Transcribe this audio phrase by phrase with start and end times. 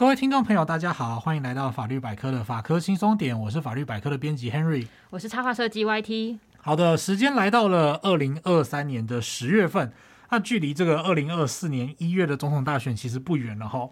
[0.00, 6.38] 各位听众朋友，大家好，欢迎来到法律百科的法科轻松点，我是法律百科的编辑 Henry，我是插画设计 YT。
[6.56, 9.92] 好的，时间来到了二零二三年的十月份，
[10.30, 13.90] 那距离这个二零二四年一月的总统大选其实不远了哈。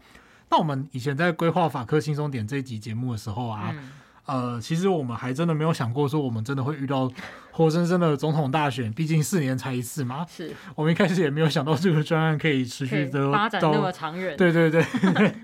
[0.49, 3.69] 那我们以前在规划法科轻松点这一集节目的时候啊。
[3.75, 3.91] 嗯
[4.29, 7.11] 呃，其实我们还真的没有想过说我们真的会遇到
[7.51, 10.25] 活生生的总统大选，毕竟四年才一次嘛。
[10.29, 14.37] 是我们一开始也没有想到这个专案可以持续的发展那么长远。
[14.37, 14.85] 对对对，
[15.15, 15.35] 对。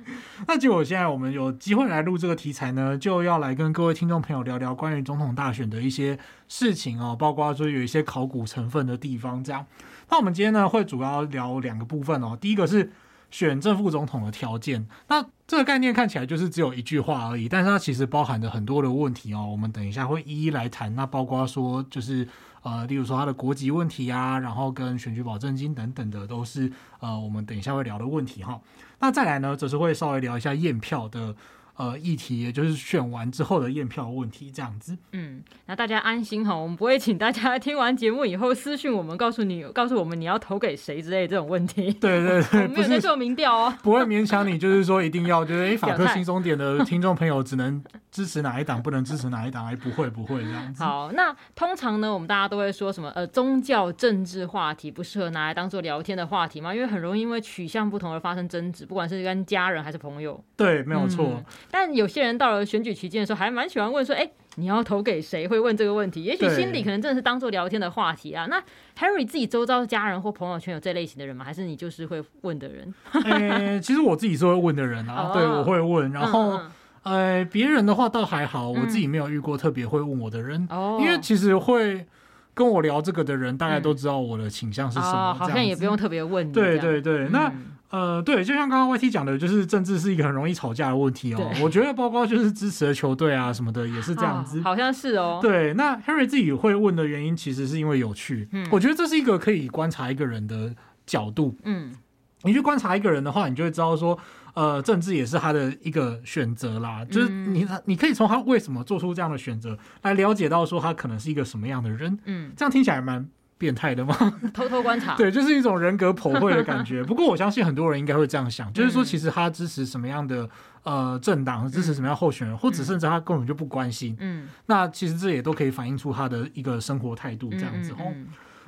[0.47, 9.65] 那结果现在我们有机会来录这个题材呢，就要来跟各位听众朋友聊聊关于总统大选的一些事情哦，包括说有一些考古成分的地方这样。
[10.11, 12.93] 那我们今天呢会主要聊两个部分哦，第一个是。
[13.35, 19.45] 选正副总统的条件，那这个概念看起来就是只有一句话而已，但是它其实包含着很多的问题哦。
[19.51, 20.95] 我们等一下会一一来谈。
[20.95, 22.29] 那包括说，就是
[22.63, 26.71] 呃，例如说他的国籍问题啊，然后跟选举保证金等等的，都是
[27.01, 28.61] 呃，我们等一下会聊的问题哈。
[29.01, 31.35] 那再来呢，则是会稍微聊一下验票的。
[31.77, 34.97] 呃，议题也就是选完之后的验票问题，这样子。
[35.13, 41.93] 嗯，那大家安心哈，我们不会请大家 听完节目以后私讯我们，告诉你，告诉我们你要投给谁之类的这种问题。
[41.95, 50.83] 对对对， 没有在做民调哦，不会勉强你，就是说一定要就是哎， 法科轻松点的听众朋友只能支持哪一党，不能支持哪一党，哎，不会不会这样子。
[50.83, 53.11] 好，那通常呢，我们大家都会说什么？
[53.17, 56.73] 呃，宗教政治话题不适合拿来当做聊天的话题嘛？
[56.73, 60.43] 因为很容易因为取向不同而发生争执，不管是跟家人还是朋友。
[60.57, 61.25] 对，没有错。
[61.35, 66.23] 嗯但有些人到了选举期间的时候，还蛮喜欢问说：“哎、欸，你要投给谁？”会问这个问题。
[66.23, 68.47] 也许心里可能真的是当做聊天的话题啊。
[68.49, 68.63] 那
[68.99, 71.45] Harry 自己周遭家人或朋友圈有这类型的人吗？
[71.45, 72.95] 还是你就是会问的人？
[73.25, 75.31] 欸、其实我自己是会问的人啊。
[75.35, 76.13] 对，我会问。
[76.13, 76.71] 然后，嗯
[77.05, 80.67] 嗯呃，别人的话倒还好，我自己没有遇过特别会问我的人。
[80.71, 82.07] 哦、嗯，因为其实会
[82.55, 86.53] 跟我聊这个的人，大概都知道我的倾向是什么、嗯哦，好像也不用特别问。
[86.53, 87.49] 对对对，那。
[87.49, 91.49] 嗯呃，对，就像刚刚 YT 讲的，就是政治是一个很容易吵架的问题哦。
[91.63, 94.59] 我觉得包括就是支持的球队啊什么的，也是这样子。
[94.59, 95.39] 哦，好像是哦。
[95.41, 98.49] 对，那 Harry 自己会问的原因，其实是因为有趣。
[98.51, 100.75] 嗯，我觉得这是一个可以观察一个人的
[101.07, 101.57] 角度。
[101.63, 101.95] 嗯，
[102.43, 104.19] 你去观察一个人的话，你就会知道说，
[104.55, 107.05] 呃，政治也是他的一个选择啦。
[107.05, 112.19] 就是你，你可以从他为什么做出这样的选择来了解到说他可能是一个什么样的人。
[112.25, 113.29] 嗯，这样听起来蛮。
[113.57, 114.15] 变态的吗？
[114.53, 117.03] 偷偷观察，对，就是一种人格剖绘的感觉。
[117.05, 120.49] 不过我相信很多人应该会这样想，就是说，其实他支持什么样的
[120.83, 124.17] 呃政党，支持什么样候选人，或者甚至他根本就不关心。
[124.21, 128.13] 嗯，那其实这也都可以反映出他的一个生活态度这样子哦。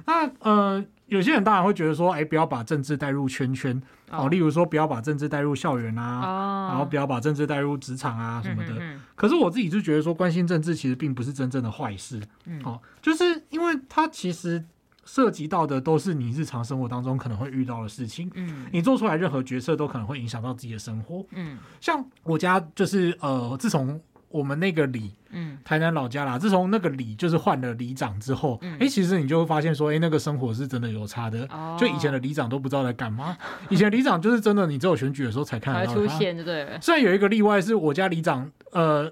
[0.04, 8.74] 那呃，有些人当然会觉得说，哎，不要把政治带入圈圈哦，例如说不要把政治带入校园啊，然后不要把政治带入职场啊什么的。
[9.16, 12.20] 可是我自己就觉得说，关心政治其实并不是真正的坏事。
[12.44, 14.64] 嗯，好，就是因为他其实。
[15.06, 33.36] 涉及到的都是你日常生活当中可能会遇到的事情，嗯，你做出来任何决策都可能会影响到自己的生活，嗯，像我家就是呃，自从我们那个里，嗯，台南老家啦，自从那个里就是换了里长之后，哎、嗯，其实你就会发现说，哎，那个生活是真的有差的，哦，就以前的里长都不知道在干嘛，
[33.70, 36.76] 以前里长就是真的，你只有选举的时候才看得到他出现，对。
[36.82, 39.10] 虽然有一个例外是我家里长，呃，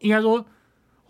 [0.00, 0.44] 应该说。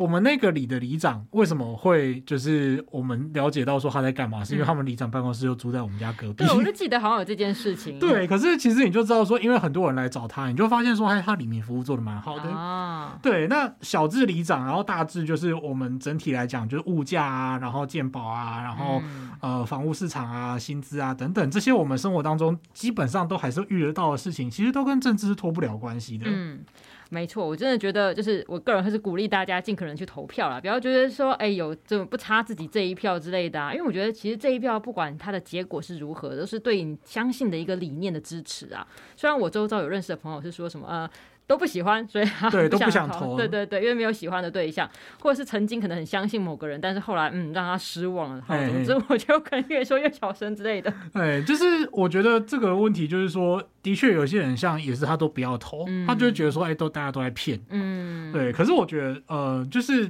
[0.00, 4.42] 我们那个里的里长为什么会就是我们了解到说他在干嘛？
[4.42, 6.42] 是因为他们里长办公室就住在我们家隔壁。
[6.42, 7.98] 对，我就记得好像有这件事情。
[8.00, 12.48] 对，可是其实你就知道说，因为很多人来找他，你就发现说，哎，他里面服务做的蛮好的。
[12.48, 13.18] 啊。
[13.20, 19.02] 对，那小智里长，然后大致就是我们整体来讲，就是物价啊，然后健保啊，然后
[19.40, 26.24] 呃房屋市场啊，薪资啊等等这些，我们生活当中基本上都还是遇得到的事情，其实都跟政治是脱不了关系的。
[26.26, 26.60] 嗯。
[27.10, 33.74] 没错，我真的觉得，就是我个人还是鼓励大家尽可能去投票啦，不要觉得说，哎，有这种不差自己这一票之类的啊。
[33.74, 38.86] 因为我觉得，其实这一票不管它的结果是如何，都是对你相信的一个理念的支持啊。
[39.16, 41.10] 虽然我周遭有认识的朋友是说什么，呃。
[41.50, 43.36] 都不喜欢，所以他不想投，对，都不想投。
[43.36, 44.88] 对对对，因为没有喜欢的对象，
[45.20, 48.40] 或者是曾经可能很相信某个人，但是后来嗯让他失望了。
[48.46, 50.94] 好，总之我就可能越说越小声之类的。
[51.12, 57.60] 哎，就是我觉得这个问题就是说，的确有些人像也是他都不要投，嗯、他就会觉得说，哎，都大家都在骗。
[57.70, 58.52] 嗯，对。
[58.52, 60.08] 可是我觉得呃，就是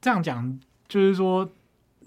[0.00, 0.58] 这样讲，
[0.88, 1.46] 就是说。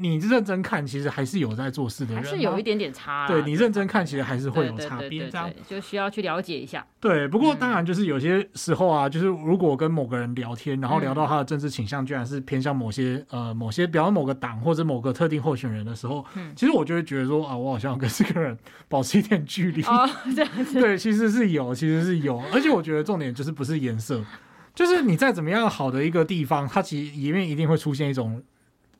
[0.01, 3.27] 你认真看，其实还是有在做事的人，还是有一点点差。
[3.27, 6.86] 对，你认真看，其实还是会有差别，这样就需要去了解一下。
[7.00, 16.25] 对，不过当然就是有些时候啊，就是如果跟某个人聊天，然后聊到他的政治倾向，居然是偏向某些呃某些，比方某个党或者某个特定候选人的时候，
[16.56, 18.57] 其实我就会觉得说啊，我好像跟这个人
[18.89, 19.83] 保持一点距离。
[19.83, 20.80] 哦，这样子。
[20.81, 24.24] 对，其实是有，其实是有，而且我觉得重点就是不是颜色，
[24.74, 28.42] 就是你再怎么样好的一个地方，它其实里面一定会出现一种。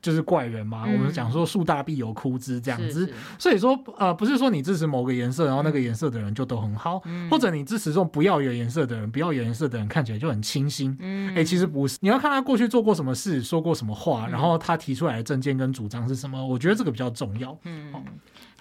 [0.02, 0.82] 就是怪人嘛。
[0.86, 10.90] 嗯、我们讲说树大必有枯枝这样子，所以说呃，不是说你支持某个颜色，然后那个颜色的人就都很好，嗯、或者你支持这种不要有颜色的人，不要有颜色的人看起来就很清新。
[10.92, 17.56] 哎、嗯欸，其实不是，你要看他过去做过什么事，说过什么话，嗯、然后他提出来的政见跟主张是什么，我觉得这个比较重要。
[17.64, 17.92] 嗯。
[17.94, 18.02] 哦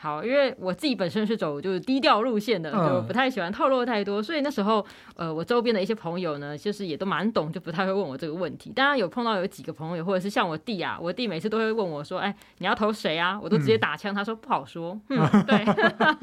[0.02, 4.84] 好，因为我自己本身是走就是低调路线的，就不太喜欢透露太多，嗯、所以那时候
[5.16, 8.72] 呃，我周边的一些朋友呢，就是也都蛮懂，就不太会问我这个问题。
[8.72, 15.00] 当然有碰到有几个朋友，或者是像我弟啊，我弟每次都会问我说：“哎，你要投谁啊？”我都直接打枪，嗯、他说不好说。
[15.10, 15.64] 嗯， 对，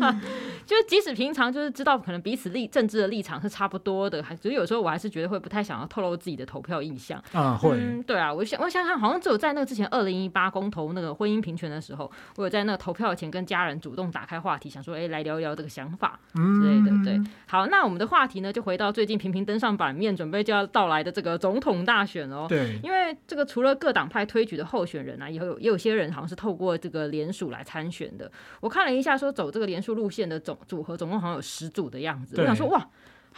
[0.67, 14.59] 就是即使平常就是知道可能彼此立政治的立场是差不多的，还只是有时候我还是觉得会不太想要透露自己的投票意向啊，会、嗯，对啊，我想我想想，好像只有在那个之前二零一八公投那个婚姻平权的时候，我有在那个投票前跟家人主动打开话。
[14.59, 17.21] 题想说，哎、欸，来聊一聊这个想法之类的，对。
[17.47, 22.47] 好，那我们的话题呢，就回到最近频频登上版面，准备就要到来的这个总统大选哦。
[22.49, 28.31] 对，因为这个除了各党派推举的候选人啊，也有也有些人好像是透过这个联署来参选的。
[28.61, 32.35] 我看了一下，说走这个联署路线的总组合，总共好像有十组的样子。
[32.41, 32.89] 我想说，哇。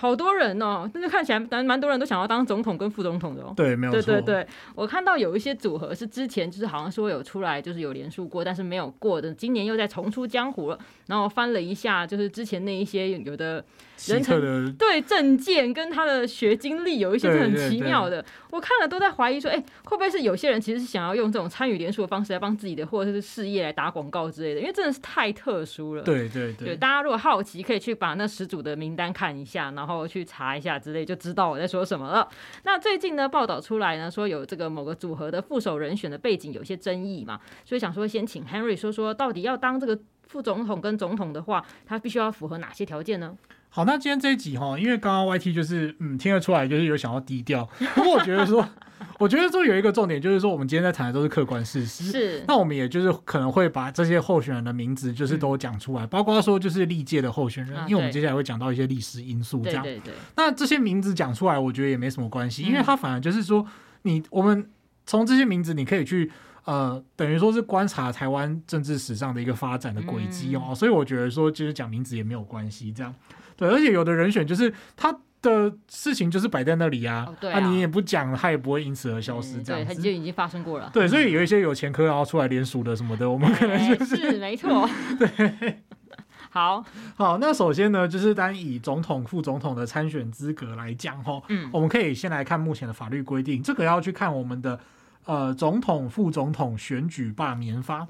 [0.00, 3.52] 好多人哦，但是看起来蛮蛮多人都想要当总统跟副总统的哦。
[3.54, 4.00] 对，没有错。
[4.00, 10.78] 对对对，我看到有一些组合是之前就是好像说有出来就是有连署过，但是没有过的，今年又在重出江湖了。
[11.06, 13.62] 然后翻了一下，就是之前那一些有的
[14.06, 18.22] 人称对证件跟他的学经历有一些是很奇妙的。
[18.22, 24.60] 对对对，我看了都在怀疑说，哎，会不会是有些人其实是想要用这种参与连署的方式来帮自己的或者是事业来打广告之类的？
[24.60, 26.02] 因为真的是太特殊了。
[26.04, 30.78] 对对对，对，大家如果好奇，可以去把那十组的名单看一下，然后去查一下。
[30.78, 32.26] 之类就知道我在说什么了。
[32.64, 43.36] 那最近呢，报道出来呢，说有这个某个组合的副手人选的背景有些争议嘛，所以想说先请 Henry 说说，到底要当这个副总统跟总统的话，他必须要符合哪些条件呢？
[43.70, 47.64] 好，那今天这一集哈，因为刚刚 YT 就是嗯听得出来，就是有想要低调，
[47.94, 48.68] 不过我觉得说。
[49.18, 52.04] 我觉得说有一个重点，就是说我们今天在谈的都是客观事实。
[52.04, 59.82] 是，那我们也就是可能会把这些候选人的名字，就是都讲出来，嗯、包括说就是历届的候选人，啊、因为我们接下来会讲到一些历史因素，这样。
[59.82, 60.14] 对对对。
[60.36, 63.66] 那这些名字讲出来，我觉得也没什么关系，嗯、因为它反而就是说，
[64.02, 64.70] 你我们
[65.06, 66.30] 从这些名字，你可以去
[66.64, 70.62] 呃，等于说是观察台湾政治史上的一个发展的轨迹哦。
[70.68, 73.14] 嗯、所以我觉得说，其实讲名字也没有关系，这样。
[73.60, 75.16] 对，而且有的人选就是他。
[75.42, 79.86] 的事情就是摆在那里啊，那、哦啊啊、你也不讲，他也不会因此而消失，这样子。
[79.88, 80.90] 对，他就已经发生过了。
[80.92, 84.86] 对，所以有一些有前科然后出来连署的什么的，我们可能就是、欸、是没错。
[85.18, 85.78] 对，
[86.52, 86.84] 好
[87.16, 94.78] 好，那首先呢，就是单以总统、副总统的参选资格来讲哈，嗯，我们可以先来看目前的法律规定，这个要去看我们的
[95.24, 98.06] 呃总统、副总统选举罢免法。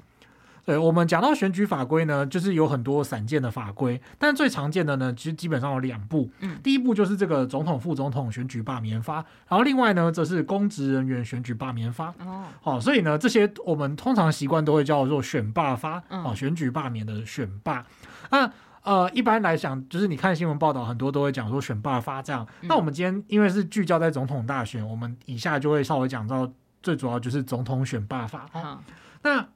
[0.63, 6.29] 对，我们讲到选举法规呢，就是有很多散见的法规，但最常见的呢，其实基本上有两部。
[6.39, 9.15] 嗯，第一部就是这个总统、副总统选举罢免法，
[9.47, 12.13] 然后另外呢，则是公职人员选举罢免法。
[12.19, 17.83] 哦，好，所以呢，这些我们通常习惯都会叫做选罢法，哦，嗯、选举罢免的选罢。
[18.29, 18.51] 那
[18.83, 22.47] 呃，一般来讲，就是你看新闻报道，很多都会讲说选罢法这样。
[22.61, 26.47] 嗯、那我们今天因为是聚焦在总统大选，我们以下就会稍微讲到
[26.83, 28.47] 最主要就是总统选罢法。
[28.53, 28.77] 嗯，
[29.23, 29.47] 那。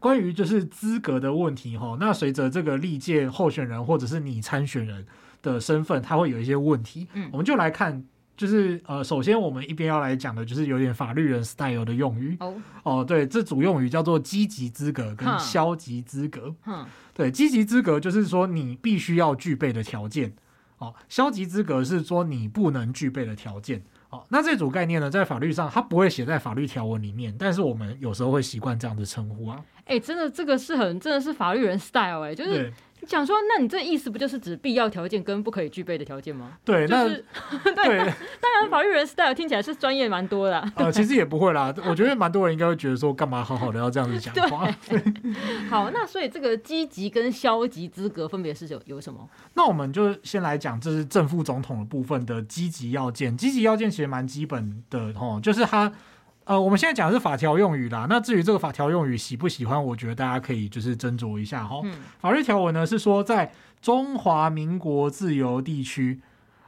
[0.00, 5.06] 关于就是资格的问题哈，那随着这个历届候选人或者是你参选人
[5.42, 7.06] 的身份，他会有一些问题。
[7.12, 8.02] 嗯，我们就来看，
[8.36, 12.36] 就是呃，首先我们一边要来讲的就是有点法律人 style 的用语。
[12.40, 16.54] 哦哦，对，这组用语叫做积极资格跟消极资格。
[16.66, 20.32] 嗯，对，积极资格就是说你必须要具备的条件。
[20.78, 23.82] 哦，消极资格是说你不能具备的条件。
[24.08, 29.62] 哦，那这组概念呢，在法律上它不会写在法律条文里面，但是我们有时候会习惯这样子称呼啊。
[29.90, 32.72] 哎、欸，真的，这个是很真的是法律人 style 哎、欸，就是。
[33.02, 36.58] 你讲说，那你这意思不就是指必要条件跟不可以具备的条件吗？
[36.62, 37.98] 对，那 对，
[38.38, 40.72] 当然法律人 style 听起来是专业蛮多的、啊。
[40.74, 44.68] 呃，其实也不会啦，我觉得蛮多人应该会觉得说，干嘛好好的要这样子讲话？
[45.70, 49.26] 好，那所以这个积极跟消极资格分别是有有什么？
[49.54, 53.34] 那我们就先来讲，这是正副总统的部分的积极要件。
[53.34, 55.90] 积极要件其实蛮基本的哦，就是他。
[56.50, 58.08] 呃，我们现在讲的是法条用语啦。
[58.10, 61.80] 那至于这个法条用语喜不喜欢，我觉得大家可以就是斟酌一下哈。
[61.84, 66.20] 嗯、法律条文呢是说，在中华民国自由地区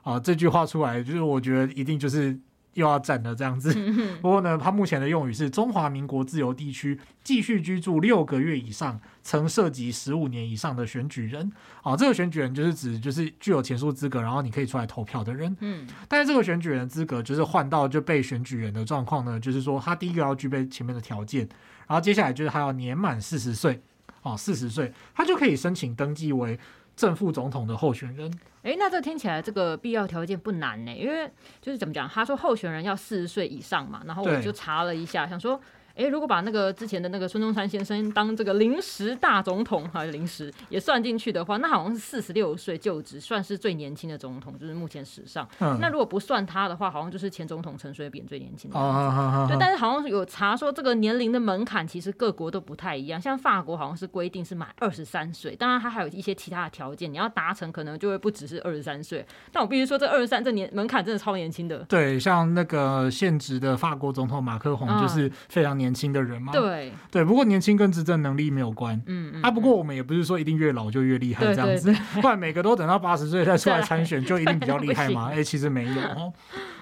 [0.03, 2.39] 啊、呃，这句话出来就是我觉得一定就是。
[2.75, 3.73] 又要战了这样子，
[4.21, 11.53] 不过呢，他目前的用语是中华民国自由地区继续居住六个月以上，曾涉及十五年以上的选举人。
[11.83, 15.55] 啊，这个选举人就是指就是具有前述资格，然后你可以出来投票的人。
[15.61, 21.41] 嗯，但是这个选举人的资格就是换到就被选举人的状况呢，就是说他第一个要具备前面的条件，
[21.87, 23.83] 然后接下来就是他要年满四十岁，
[24.23, 26.59] 哦，四十岁他就可以申请登记为
[26.97, 28.33] 正副总统的候选人。
[28.63, 30.93] 哎，那这听起来这个必要条件不难呢？
[30.95, 31.29] 因为
[31.61, 35.61] 就是怎么讲，他说候选人要四十岁以上嘛，然后我就查了一下，想说，
[35.95, 45.47] 哎，如果把那个之前的那个孙中山先生当这个临时大总统还是临时也算进去的话，那好像是四十六岁就职，算是最年轻的总统，就是目前史上。
[45.61, 48.79] 嗯、那如果不算他的话，好像就是前总统陈水扁最年轻的。
[48.79, 59.25] 哦，对，但是好像有查说这个年龄的门槛其实各国都不太一样，像法国好像是规定是满二十三岁，当然他还有一些其他的条件，你要达成可能就会不只是二十三岁。
[59.53, 61.79] 但我必须说，这二十三这年门槛真的超年轻的。
[61.89, 66.53] 对，像那个现职的法国总统马克宏就是非常年轻的人嘛。
[66.53, 68.95] 对对，不过年轻跟执政能力没有关。
[69.07, 69.43] 嗯嗯。
[69.43, 75.31] 啊，不过我们也不是说一定越老就越厉害这样子，不然每个都等到八十岁再出来参选，就一定比较厉害吗？
[75.33, 76.33] 哎、欸，其实没有哦。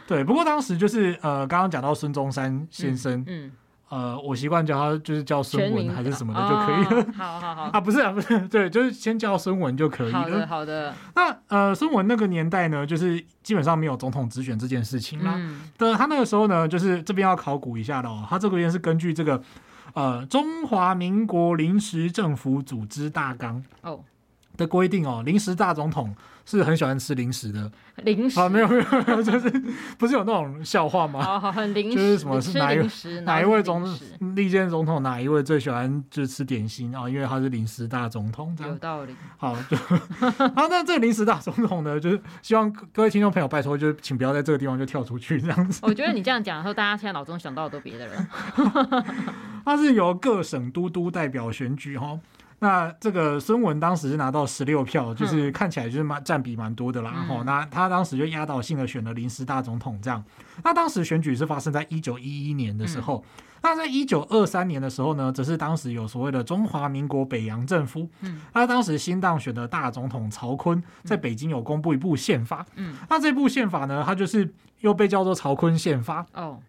[0.07, 3.50] 对，不过当时就是呃，刚刚讲到孙中山先生，嗯。
[3.90, 7.02] 嗯呃，我习惯叫他就是叫孙文还是什么的就可以了。
[7.02, 10.18] 哦、好好好 啊，不是啊，不是，对，就是先叫孙文就可以了。
[10.20, 10.94] 好的，好的。
[11.16, 15.35] 那呃，孙文那个年代呢，就是基本上没有总统直选这件事情啦。
[15.37, 15.62] 嗯。
[15.76, 18.25] 的他那个时候呢，就是这边要考古一下的哦。
[18.30, 19.42] 他这个边是根据这个
[19.94, 24.00] 呃《中华民国临时政府组织大纲》哦
[24.56, 26.14] 的规定哦，临时大总统。
[26.59, 27.71] 是很喜欢吃零食的
[28.02, 28.76] 零食啊，没有没
[29.09, 29.49] 有， 就是
[29.99, 31.21] 不是有那种笑话吗？
[31.25, 32.88] 好好很零食，就是什么是哪一
[33.25, 33.87] 哪一位总
[34.35, 37.09] 历届总统哪一位最喜欢就是吃点心啊？
[37.09, 39.14] 因为他是零食大总统，有道理。
[39.37, 39.76] 好，就
[40.57, 45.80] 好，那这个零食大总统呢，就是希望各位听众朋友拜托，就是请不要在这个地方就跳出去这样子。
[45.83, 48.26] 我觉得你这样讲的时候，大家现在脑中想到的都别的人。
[49.64, 52.19] 他是由各省都督代表选举哈。
[52.60, 57.10] 那这个孙文当时是拿到十六票，就是看起来就是蛮占比蛮多的啦。
[57.10, 60.22] 然后、嗯、那他当时就压倒性的选了临时大总统这样。
[60.62, 63.24] 那当时选举是发生在一九一一年的时候。
[63.38, 68.06] 嗯、那在一九二三年的时候呢，则是当时有所谓的中华民国北洋政府。
[68.20, 68.42] 嗯。
[68.52, 72.66] 那当时新当选的大总统曹锟在北京有公布一部宪法。
[72.76, 72.94] 嗯。
[73.08, 76.26] 那这部宪法呢，它就是又被叫做曹锟宪法。
[76.34, 76.60] 哦。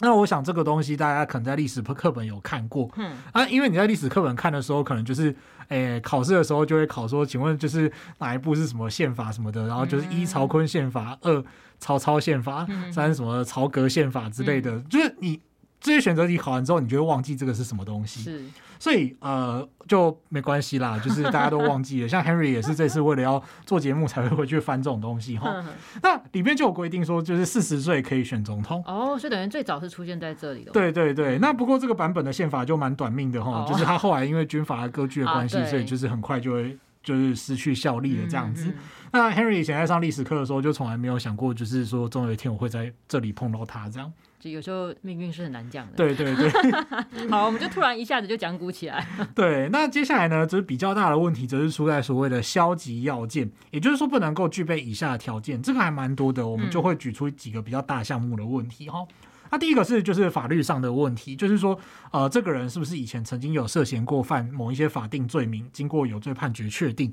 [0.00, 3.12] 那我想这个东西大家可能在历史课本有看过，嗯。
[3.32, 5.34] 啊，因为你在历史课本看的时候，可能就是，
[5.68, 11.44] 诶、欸，考试的时候就会考说，请问就是哪一部是什么宪法什么的，然后就是一曹锟宪法，二
[11.78, 15.40] 曹操宪法，三什么曹格宪法之类的，嗯、就是你
[15.80, 18.22] 这些选择题考完之后，你就会忘记这个是什么东西。
[18.22, 18.44] 是。
[18.78, 22.08] 所以呃就没关系啦，就是大家都忘记了。
[22.08, 25.62] 像 Henry 也是这次为了要做节目才会回去翻这种东西哈。
[26.02, 28.82] 那里面就有规定说，就是四十岁可以选总统。
[28.86, 30.72] 哦，所以等于最早是出现在这里的。
[30.72, 38.72] 对对对，那不过这个版本的宪法就蛮短命的哈，就是他后来因为军阀割据的关系，所以就是很快就会就是失去效力了这样子。
[39.12, 44.10] 那 Henry 以前在上历史课的时候，就从来没有想过，就是说总有一天我会在这里碰到他这样。
[44.40, 45.92] 就有时候命运是很难讲的。
[45.94, 46.50] 对对对。
[47.30, 49.06] 好，我们就突然一下子就讲古起来。
[49.36, 55.62] 对，那接下来呢，就是比较大的问题，则是出在所谓的消极要件，也就是说不能够具备以下的条件。
[55.62, 59.06] 这个还蛮多的，我们就会举出几个比较大项目的问题哈。
[59.52, 61.78] 那、第一个是就是法律上的问题，就是说
[62.12, 67.12] 呃，这个人是不是以前曾经有涉嫌过犯某一些法定罪名，经过有罪判决确定。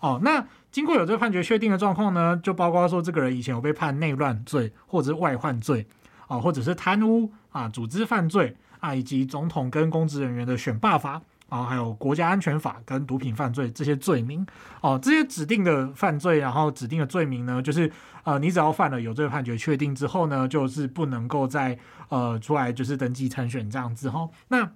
[0.00, 5.86] 哦，那经过有罪判决确定的状况呢，就包括说这个人以前有被判内乱罪或者是外患罪，
[6.28, 14.46] 啊，或者是贪污啊、组织犯罪啊，以及总统跟公职人员的选罢法啊，还有国家安全法跟毒品犯罪这些罪名。
[14.80, 17.90] 哦，这些指定的犯罪，然后指定的罪名呢，就是
[18.22, 21.76] 呃，你只要犯了有罪判决确定之后呢，就是不能够再
[22.10, 24.28] 呃出来就是登记参选这样子哈。
[24.48, 24.70] 那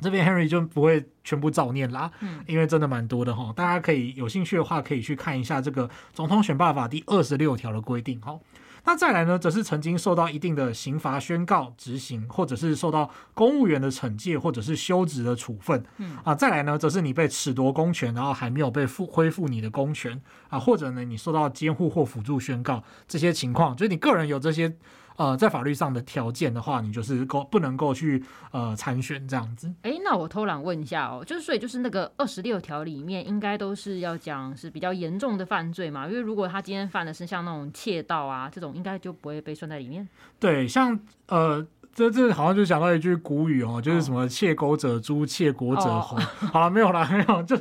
[0.00, 8.38] 这边 Henry 就不会全部照念啦，嗯，因为真的蛮多的哈，大家可以有兴趣的话，可以去看一下这个总统选罢法第二十六条的规定哈。
[8.86, 24.76] 那再来呢，则是曾经受到一定的刑罚宣告执行，或者是受到公务员的惩戒，或者是休职的处分，嗯啊，再来呢，则是你被褫夺公权，然后还没有被复恢复你的公权啊，或者呢，你受到监护或辅助宣告这些情况，就是你个人有这些。
[25.16, 29.66] 呃，在法律上的条件的话，你就是够不能够去呃参选这样子。
[29.82, 36.06] 哎、欸，那我偷懒问一下哦，就是所以就是那个二十六条里面，应该都是要讲是比较严重的犯罪嘛？
[36.06, 40.06] 因为如果他今天犯的是像那种窃盗啊这种，应该就不会被算在里面。
[40.38, 46.18] 对，像呃，这这好像就讲到一句古语哦，就是什么“窃狗者诛，窃国者侯”。
[46.18, 46.20] 哦、
[46.52, 47.56] 好了，没有了，没有，就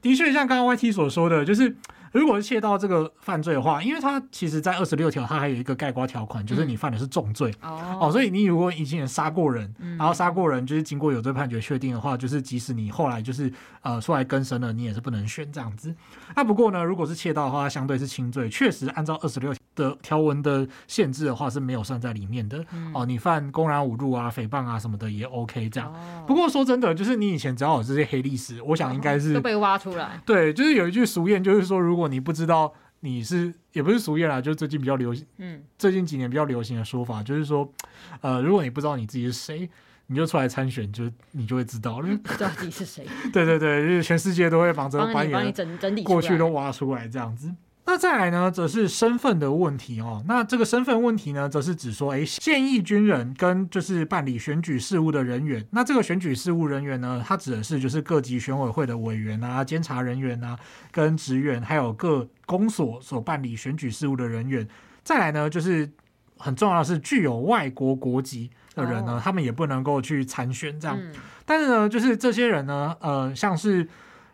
[0.00, 1.76] 的确像刚刚 YT 所说的就是。
[2.12, 13.52] 如果是窃盗这个犯罪的话，因为它其实，在二十六条，它还有一个盖瓜条款，就是你犯的是重罪、嗯、哦，哦，所以你如果以前杀过人，嗯、然后杀过人，就是经过有罪判决确定的话，就是即使你后来就是
[13.82, 15.94] 呃出来更生了，你也是不能选这样子。
[16.34, 23.06] 那不过呢，如果是窃盗的话，它相对是轻罪，确实按照二十六的条文的限制的话是没有算在里面的、嗯、哦。
[23.06, 25.92] 你犯公然侮辱啊、诽谤啊什么的也 OK 这样。
[25.92, 30.20] 哦、不过说真的，就是你以前只要有这些黑历史，我想应该是、哦、都被挖出来。
[30.26, 37.72] 对，就是有一句俗谚，就是说如果如果你不知道你是，也不是俗谚啦，就是最近比较流行，嗯，最近几年比较流行的说法，就是说，
[38.20, 39.70] 呃，如果你不知道你自己是谁，
[40.08, 43.06] 你就出来参选，就你就会知道了，知道自己是谁。
[43.32, 47.54] 对对对，就是全世界都会忙着把你整整理过去都挖出来这样子。
[47.90, 50.22] 那再来呢，则是身份的问题哦。
[50.28, 55.66] 那这个身份问题呢，则是指说，哎，现役军人跟就是办理选举事务的人员。
[55.72, 60.56] 那这个选举事务人员呢，他指的是就是各级选委会的委员啊、监察人员啊、
[60.92, 64.64] 跟职员，还有各公所所办理选举事务的人员。
[65.02, 65.90] 再来呢，就是
[66.38, 70.96] 很重要的是，具有外国国籍的人呢，他们也不能够去参选这样。
[71.44, 73.88] 但是呢，就是这些人呢，呃，像是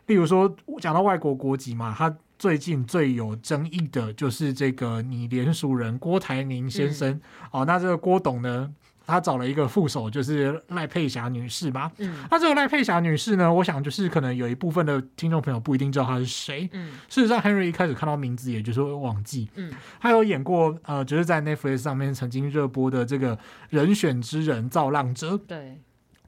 [0.05, 2.15] 例如说讲到外国国籍嘛，他。
[2.37, 8.71] 最近最有争议的就是这个你联署人郭台铭先生、嗯、哦，那这个郭董呢，
[9.05, 11.91] 他找了一个副手，就是赖佩霞女士吧。
[11.97, 16.69] 嗯，那这个赖佩霞女士呢，我想就是可能有一部分的听众朋友不一定知道她是谁。
[16.73, 19.49] 嗯，事实上，Henry 一开始看到名字，也就是会忘记。
[19.55, 23.39] 嗯，他有演过呃，就是在 Netflix 上面曾经热播的这个
[23.69, 25.37] 人选之人造浪者。
[25.37, 25.79] 对。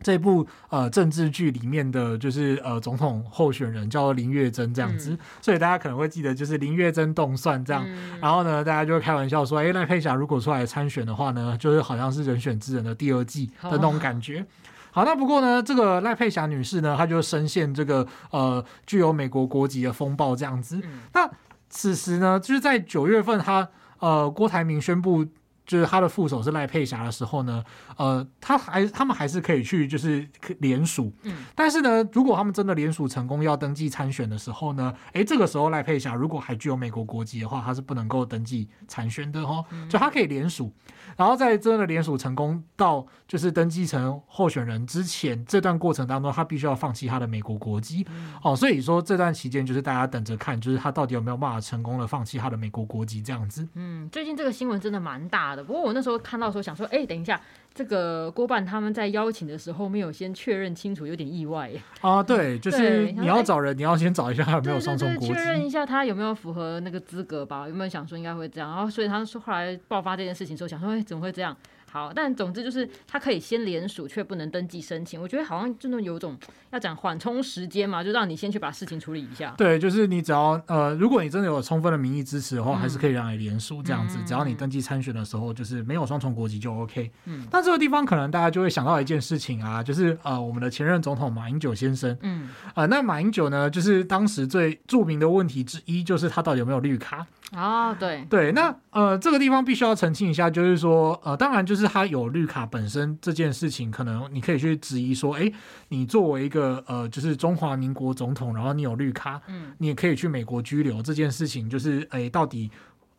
[0.01, 14.45] 这部呃政治剧里面的就是呃总统候选人叫林月珍这样子，嗯、所以大家可能会记得就是林月珍动算这样，嗯、然后呢大家就会开玩笑说，哎赖佩霞如果出来参选的话呢，就是好像是人选之人的第二季的那种感觉。
[14.91, 20.79] 好，好，那不过呢这个赖佩霞女士呢，她就深陷这个呃具有美国国籍的风暴这样子。
[20.83, 21.29] 嗯、那
[21.69, 23.69] 此时呢就是在九月份她，她
[24.07, 25.25] 呃郭台铭宣布。
[25.69, 27.63] 就是他的副手是赖佩霞的时候呢，
[27.95, 40.73] 呃，他还他们还是可以去就是联署，嗯，但是呢，如果他们真的联署成功要登记参选的时候呢，诶，这个时候赖佩霞如果还具有美国国籍的话，他是不能够登记参选的哦，就他可以联署，
[41.15, 48.03] 然后在真的联署成功到就是登记成候选人之前这段过程当中，他必须要放弃他的美国国籍，
[48.41, 53.67] 哦，所以说这段期间就是大家等着看，就是他到底有没有办法成功的放弃他的美国国籍这样子。
[53.75, 55.58] 嗯，最近这个新闻真的蛮大的。
[55.63, 57.39] 不过我那时候看到的时候想说，哎、欸，等一下，
[57.73, 61.81] 这个郭办他们在邀请的时候没有先确认清楚，有点意外耶。
[62.01, 67.67] 啊，对，就是你要找人，你要先找一下他有没有双重国籍，确认一下他有没有符合那个资格吧？
[67.67, 68.69] 有没有想说应该会这样？
[68.69, 71.55] 然后所以他说后来爆发这件事情的时候，想说，哎、欸，怎么会这样？
[71.91, 75.19] 好，但总之就是他可以先联署，却不能登记申请。
[75.19, 76.37] 我觉得好像真的有种
[76.71, 79.53] 要讲缓冲时间嘛，就让你先去把事情处理一下。
[79.57, 84.17] 对，就是你只要呃，如果你真的有充分的民意支持的话，嗯、还是可以让你联署这样子。
[84.19, 87.11] 嗯、只要你登记参选的时候，就是没有双重国籍就 OK。
[87.25, 92.15] 嗯，那这个地方可能大家就会想到一件事情啊，就是呃，我们的前任总统马英九先生。
[92.21, 97.25] 嗯，啊、呃，那马英九呢，就是当时最著名的问题之一，就是他到底有没有绿卡。
[97.51, 105.51] 哦，对对，那呃，这个地方必须要澄清一下，就是说，呃，当然就是他有绿卡本身这件事情，可能你可以去质疑说，哎，
[105.87, 112.69] 你作为一个呃，就是中华民国总统，然后你有绿卡，嗯，你也可以去美国居留这件事情，就是哎，到底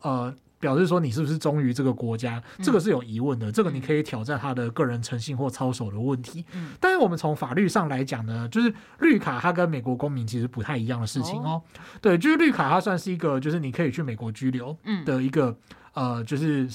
[0.01, 0.33] 呃。
[0.61, 6.45] 表示说你是不是忠于这个国家，这个是有疑问的，这个你可以挑战他的个人诚信或操守的问题。
[6.79, 11.61] 但是我们从法律上来讲呢，就是绿卡它跟美国公民其实不太一样的事情哦。
[11.99, 15.57] 对，就是绿卡它算是一个，就是你可以去美国居留的一个，
[15.93, 16.69] 呃，就是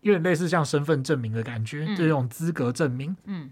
[0.00, 3.14] 有点类似像身份证明的感觉，这种资格证明。
[3.24, 3.50] 嗯。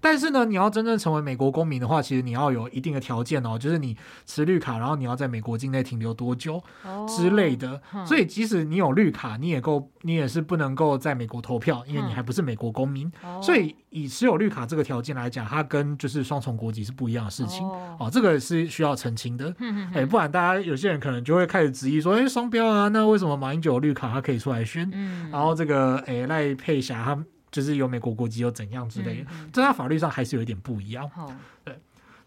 [0.00, 6.62] 但是呢，你要真正成为美国公民的话，其实你要有一定的条件哦，就是你持绿卡，然后你要在美国境内停留多久
[7.06, 7.80] 之类的。
[7.92, 13.10] 哦、所以即使你有绿卡，你也够，你也是不能够在美国投票，因为你还不是美国公民。
[13.22, 18.10] 哦、所以以持有绿卡这个条件来讲，它跟就是双重国籍是不一样的事情哦，哦。
[18.10, 19.50] 这个是需要澄清的。
[19.58, 19.92] 嗯嗯。
[19.94, 24.88] 哎，不然大家有些人可能就会开始质疑说，哎，双标啊，那为什么马英九有绿卡他可以出来选？
[24.92, 25.30] 嗯。
[25.30, 27.24] 然后这个哎赖佩霞他。
[27.50, 31.10] 就是有美国国籍又怎样之类的，在法律上还是有一点不一样。
[31.64, 31.78] 对。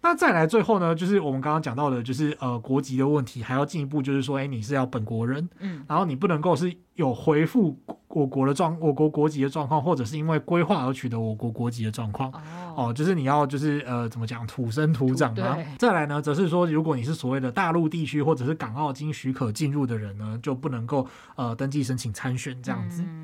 [0.06, 12.30] 那再来最后呢，就是我们刚刚讲到的，就是呃国籍的问题，还要进一步就是说，哎，你是要本国人，嗯，然后你不能够是有回复我国的状，我国国籍的状况，或者是因为规划而取得我国国籍的状况。
[12.76, 15.58] 哦，就是你要就是呃怎么讲土生土长啊。
[15.80, 21.08] 再来呢，则是说，如果你是所谓的大陆地区或者是港澳经许可进入的人呢，就不能够
[21.38, 23.04] 呃登记申请参选这样子。
[23.08, 23.23] 嗯。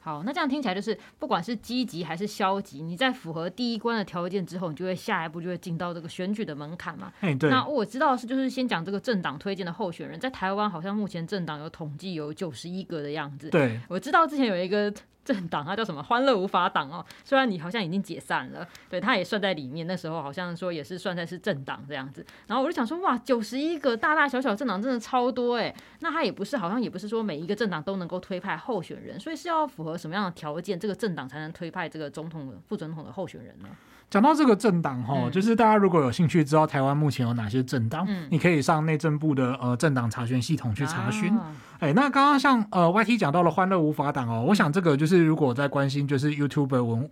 [0.00, 7.12] 好，那这样听起来就是，不管是积极还是消极，你在符合第一关的条件之后，你就会下一步就会进到这个选举的门槛嘛。
[7.42, 13.50] 那我知道的是，就是先讲这个政党推荐的候选人，在台湾好像目前政党有统计有九十一个的样子。
[13.50, 13.78] 对。
[13.88, 14.92] 我知道之前有一个。
[15.24, 16.02] 政党它叫什么？
[16.02, 17.04] 欢乐无法党哦。
[17.24, 19.86] 虽然你好像已经解散了，对，它也算在里面。
[19.86, 22.24] 那时候好像说也是算在是政党这样子。
[22.46, 25.74] 然后我就想说，哇，九十一个大大小小政党真的超多哎。
[26.00, 33.68] 那它也不是，好像也不是说每一个政党都能够推派候选人，所以是要符合什么样的条件，这个政党才能推派这个总统副总统的候选人呢？
[34.10, 41.32] 讲到这个政党哈，嗯、就是大家如果有兴趣知道台湾目前有哪些政党，嗯、你可以上内政部的呃政党查询系统去查询。
[41.34, 41.54] 哎、啊
[41.88, 47.08] 欸，那刚刚像呃 YT 讲到了欢乐无法党哦，我想这个就是如果在关心就是 YouTuber 文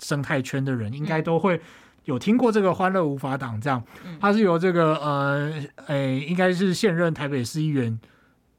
[0.00, 1.60] 生态圈的人，应该都会
[2.04, 3.60] 有听过这个欢乐无法党。
[3.60, 3.82] 这样，
[4.20, 5.52] 它是由这个呃，
[5.86, 7.98] 诶，应该是现任台北市议员。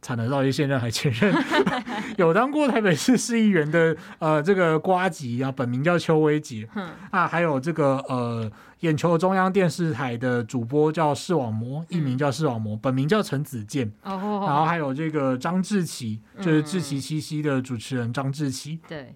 [0.04, 1.32] 惨了，到底现任还前任？
[2.17, 6.67] 有当过台北市市议员的呃，这个瓜吉啊，本名叫邱威杰。
[6.75, 13.91] 嗯、啊，还有这个呃，眼球中央电视台的主播叫视网膜，艺名叫视网膜，本名叫陈子健。
[14.03, 18.79] 哦，然后还有这个张志奇，就是志奇七夕的主持人张志奇。
[18.87, 19.15] 对。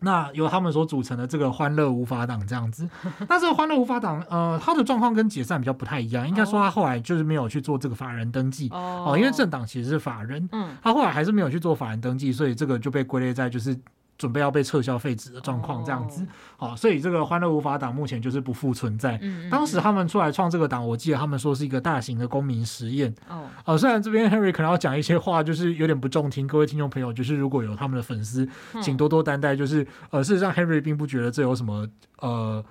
[0.00, 2.88] 那由他们所组成的这个欢乐无法党这样子，
[3.28, 8.68] 那这个欢乐无法党，呃，他的状况跟解散比较不太一样，应该说他后来就是没有去做这个法人登记。
[8.70, 13.76] 哦，因为政党其实是法人，嗯，他后来还是没有去做法人登记，所以这个就被归类在就是。
[14.20, 16.26] 准备要被撤销废止的状况，这样子，
[16.58, 16.74] 好、oh.
[16.74, 19.18] 哦，所以这个欢乐无法党目前就是不复存在。
[19.22, 23.14] 嗯，当时他们出来创这个党，我记得他们说是一个大型的公民实验。
[23.30, 28.46] 哦，呃，虽然这边 Henry 可能要讲一些话，就是有点不中听，各位听众朋友，就是如果有他们的粉丝，
[28.82, 29.56] 请多多担待。
[29.56, 32.62] 就是呃，事实上 Henry 并不觉得这有什么呃。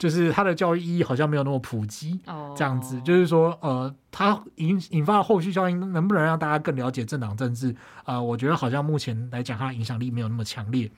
[0.00, 2.18] 就是它的教育意义好像没有那么普及，
[2.56, 7.76] 这样子，就是说，呃，它引引发的后续效应能不能让大家更了解政党政治？
[8.06, 10.90] 呃，我觉得好像目前来讲，它的影响力没有那么强烈。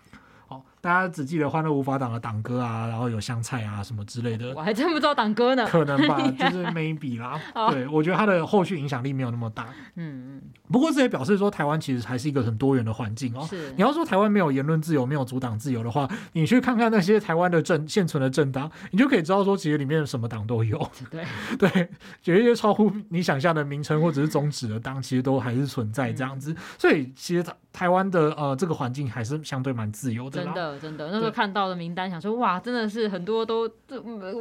[0.82, 4.52] 大家只记得欢乐无法党的党歌啊，然后有香菜啊什么之类的。
[4.56, 5.64] 我还真不知道党歌呢。
[5.68, 7.40] 可能吧， 就是 maybe 啦。
[7.70, 9.68] 对，我觉得它的后续影响力没有那么大。
[9.94, 10.42] 嗯嗯。
[10.72, 13.46] 不过这也表示说，台湾其实还是一个很多元的环境哦。
[13.48, 13.70] 是。
[13.76, 20.90] 你要说台湾没有言论自由，没有阻挡自由的话，你去看看那些台湾的政现存的政党，你就可以知道说，其实里面什么党都有。
[21.08, 21.24] 对
[21.56, 21.88] 对，
[22.24, 26.56] 有一些超乎你想象的名称或者是宗旨的党，其实都还是存在这样子。
[26.76, 30.44] 所以其实台湾的呃这个环境还是相对蛮自由的。
[30.44, 30.78] 真的。
[30.78, 33.70] 真的，那时候看到的名单，想说哇，真的是很多都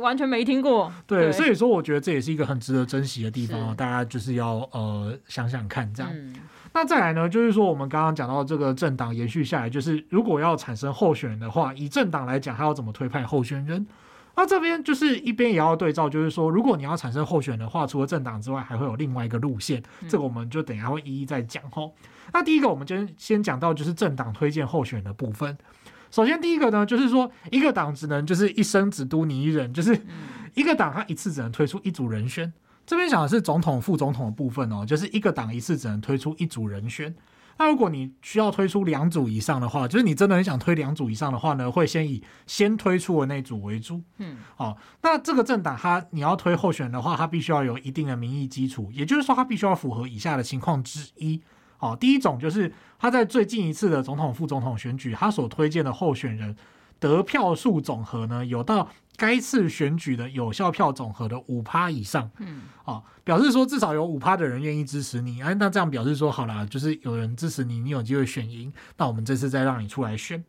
[0.02, 0.92] 完全没听过。
[1.06, 6.12] 对，对，所以说我觉得这也是一个很值得珍惜的地方，哦大家就是要呃想想看这样。
[6.14, 6.36] 嗯、
[6.74, 13.86] 那再来呢，就是说我们刚刚讲到这个政党延续下来，就是如果要产生候选人的话，以政党来讲，他要怎么推派候选人？
[14.36, 21.84] 那这边就是一边也要对照，就是说如果你要产生候选人的话，除了政党之外，还会有另外一个路线，嗯、这个我们就等一下会一一再讲哈。
[22.34, 25.58] 那第一个，我们先先讲到就是政党推荐候选人的部分。
[26.10, 29.98] 首先，第一个呢，就是说一个党只能就是一生只督你一人，就是
[30.54, 32.52] 一个党它一次只能推出一组人选。
[32.86, 37.16] 这边讲的是总统、副总统的部分哦，就是一个党一次只能推出一组人选。
[37.58, 44.02] 那如果你需要推出两组以上的话，就是你真的很想推两组以上的话呢，会先以先推出的那组为主。
[44.18, 51.42] 嗯，好，那这个政党它你要推候选的话，它必须要有一定的民意基础，也就是说，它必须要符合以下的情况之一。
[51.82, 56.56] 好，第一种就是他在最近一次的总统、副总统选举，他所推荐的候选人
[57.00, 62.30] 得票数总和呢，有到该次选举的有效票总和的五趴以上。
[62.38, 65.42] 嗯，啊，表示说至少有五趴的人愿意支持你。
[65.42, 68.72] 哎，那这样表示说，好啦，就是有人支持你，你有机会选赢。
[68.98, 70.44] 那我们这次再让你出来选。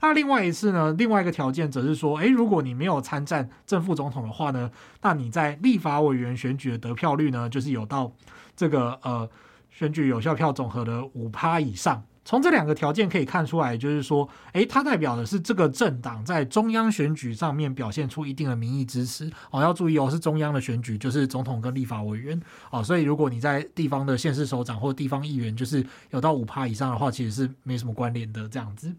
[0.00, 4.70] 那另外一次呢，另外一个条件则是说，哎，如果你没有参战正副总统的话呢，
[5.02, 8.12] 那你在立法委员选举的得票率呢，就是有到
[8.54, 9.28] 这个呃。
[9.76, 19.30] 选举有效票总和的五趴以上，从这两个条件可以看出来，就是说，诶，它代表的是这个政党在中央选举上面表现出一定的民意支持。
[19.50, 22.40] 哦，要注意哦，是中央的选举，就是总统跟立法委员。
[22.70, 28.90] 哦，所以如果你在地方的县市首长或地方议员，就是有到五趴以上的话，其实是没什么关联的这样子。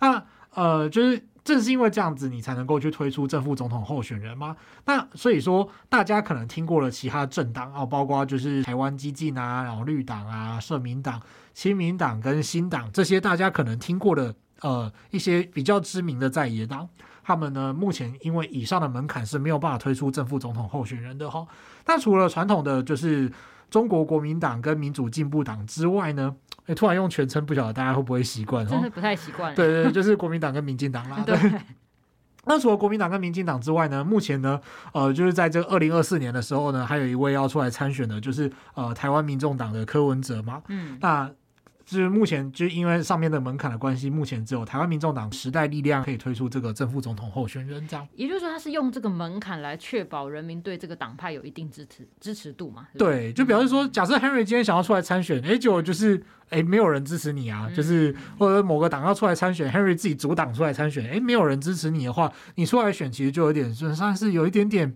[0.00, 1.22] 那，呃，就是。
[1.44, 4.56] 正是因为这样子，你才能够去推出正副总统候选人吗？
[4.86, 11.20] 那所以说，大家可能听过了其他政党啊，包括就是台湾基进啊，然后绿党啊、社民党、
[11.52, 16.88] 亲民党跟新党这些，大家可能听过的呃一些比较知名的在野党，
[17.22, 21.46] 他们呢目前因为以上的门槛是没有办法推出正副总统候选人的哈。
[21.84, 23.30] 那除了传统的就是
[23.74, 26.32] 中国国民党跟民主进步党之外呢？
[26.66, 28.64] 哎，突然用全称，不晓得大家会不会习惯？
[28.64, 29.52] 真的不太习惯。
[29.52, 31.20] 对对，就是国民党跟民进党啦。
[31.26, 31.36] 对。
[32.44, 34.60] 那除了国民党跟民进党之外呢，目前呢，
[34.92, 40.62] 呃，就是在这二零二四年的时候呢，还有一位要出来参选的，就是呃，台湾民众党的柯文哲嘛。
[40.68, 40.96] 嗯。
[41.00, 41.28] 那。
[41.84, 48.06] 就是目前，就因为上面的门槛的关系，目前只有台湾民众党时代力量可以推出这个正副总统候选人，这样。
[48.14, 52.88] 也就是说，他是用这个门槛来确保人民对这个党派有一定支持支持度嘛？
[52.96, 56.16] 对，就表示说，假设 Henry 今天想要出来参选，哎、欸，结果就是
[56.48, 64.94] 哎、欸，没有人支持你啊，就是或者某个党要出来参选，Henry 自己主党出来参选，哎、欸，没有人支持你的话，你出来选其实就有点算是有一点点。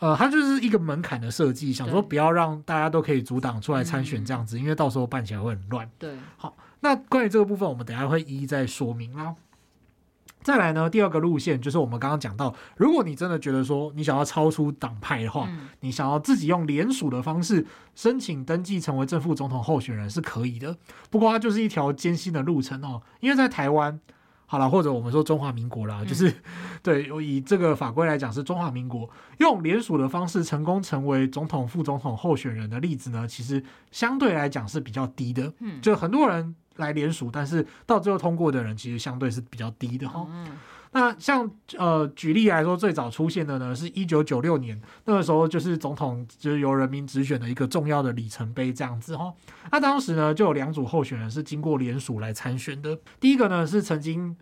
[0.00, 5.90] 呃，它就是一个门槛的设计，想说不要让大家都可以阻挡出来参选这样子，嗯、因为到时候办起来会很乱。
[5.98, 9.34] 对，好，那关于这个部分，我们等一下会一一再说明啦。
[10.40, 20.76] 再来呢，第二个路线就是我们刚刚讲到，如果你真的觉得说你想要超出党派的话，嗯、你想要自己用联署的方式申请登记成为正副总统候选人是可以的，
[21.10, 24.00] 不过它就是一条艰辛的路程哦，因为在台湾。
[24.50, 26.34] 好了，或者我们说中华民国啦，就是、嗯、
[26.82, 29.08] 对，以这个法规来讲是中华民国
[29.40, 35.52] 用联署的方式成功成为总统、副总统候选人的例子呢，其实相对来讲是比较低的。
[35.60, 40.26] 嗯，就很多人来联署，但是到最后通过的人其实相对是比较低的哈。
[40.30, 40.46] 嗯
[40.92, 49.32] 那像呃，举例来说，最早出现的呢，是一九九六年那个时候，就是总统就是由人民直选的一个重要的里程碑这样子哈。
[49.70, 52.98] 那当时呢，就有两组候选人是经过联署来参选的。
[53.20, 54.36] 第一个呢，是曾经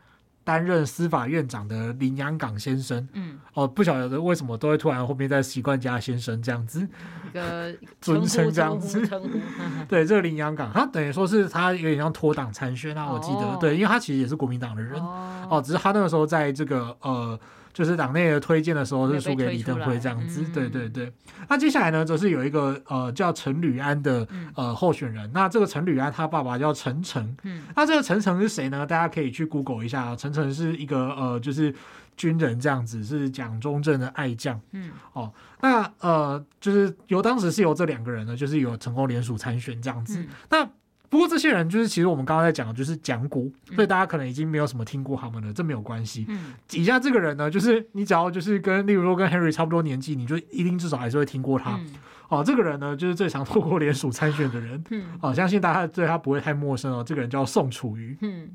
[0.47, 6.87] 担任司法院长的林洋港先生，嗯，哦，不晓得为什么都会突然后面再习惯加先生这样子，
[7.29, 9.03] 一个 尊称这样子，
[9.89, 17.37] 对，这个林洋港，他等于说是他有点像脱党参选啊，我记得，哦、对，因为他其实也是国民党的人，哦，哦，只是他那个时候在这个呃。
[17.77, 21.13] 就是党内的推荐的时候是输给李登辉这样子，对对对。
[21.47, 25.31] 那接下来呢，则是有一个呃叫陈履安的呃候选人。
[25.35, 27.37] 那这个陈履安他爸爸叫陈诚，
[27.75, 28.87] 那这个陈诚是谁呢？
[28.87, 31.75] 大家可以去 Google 一下，陈诚是一个呃就是
[32.17, 34.59] 军人这样子，是蒋中正的爱将。
[34.73, 40.25] 嗯，哦，那呃就是由当时是由这两个人呢，就是有成功联署参选这样子。
[40.49, 40.67] 那
[41.09, 46.27] 不过这些人就是，其实我们刚刚在讲的就是讲古，所以大家可能已经没有什么听过他们了，这没有关系。
[46.29, 51.77] 嗯，以下这个人呢，就是你只要就是跟，例如说跟 Henry 差不多年纪，你就一定至少还是会听过他。
[51.77, 51.87] 嗯、
[52.29, 54.83] 哦，这个人呢，就是最常透过联署参选的人。
[54.91, 57.05] 嗯，哦，相信大家对他不会太陌生哦。
[57.07, 58.17] 这个人叫宋楚瑜。
[58.21, 58.49] 嗯。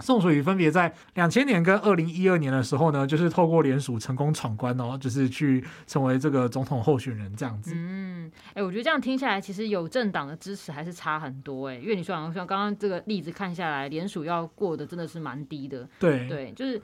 [0.00, 7.72] 宋楚瑜分别在两千年跟二零一二年的时候呢，就是透过联署成功闯关哦，就是去成为这个总统候选人这样子。
[7.74, 15.88] 嗯，哎、欸，我觉得这样听下来，其实有政党的支持还是差很多哎、欸，因为你说像刚刚这个例子看下来，联署要过的真的是蛮低的。
[15.98, 16.80] 对对，就是。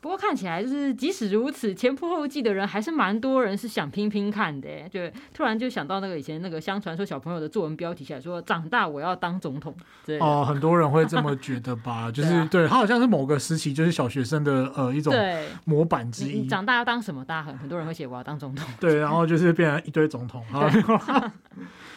[0.00, 4.68] 不过看起来就是，即使如此，前仆后继的人还是蛮多人是想拼拼看的。
[4.88, 5.00] 就
[5.34, 9.76] 突然就想到那个以前那个相传说小朋友的作文标题起来说，长大我要当总统。
[10.06, 12.10] 对哦，很多人会这么觉得吧？
[12.10, 15.14] 就是对，他好像是某个时期就是小学生的呃一种
[15.66, 16.46] 模板之一。
[16.46, 17.22] 长大要当什么？
[17.24, 18.66] 大家很很多人会写我要当总统。
[18.80, 20.42] 对，然后就是变成一堆总统。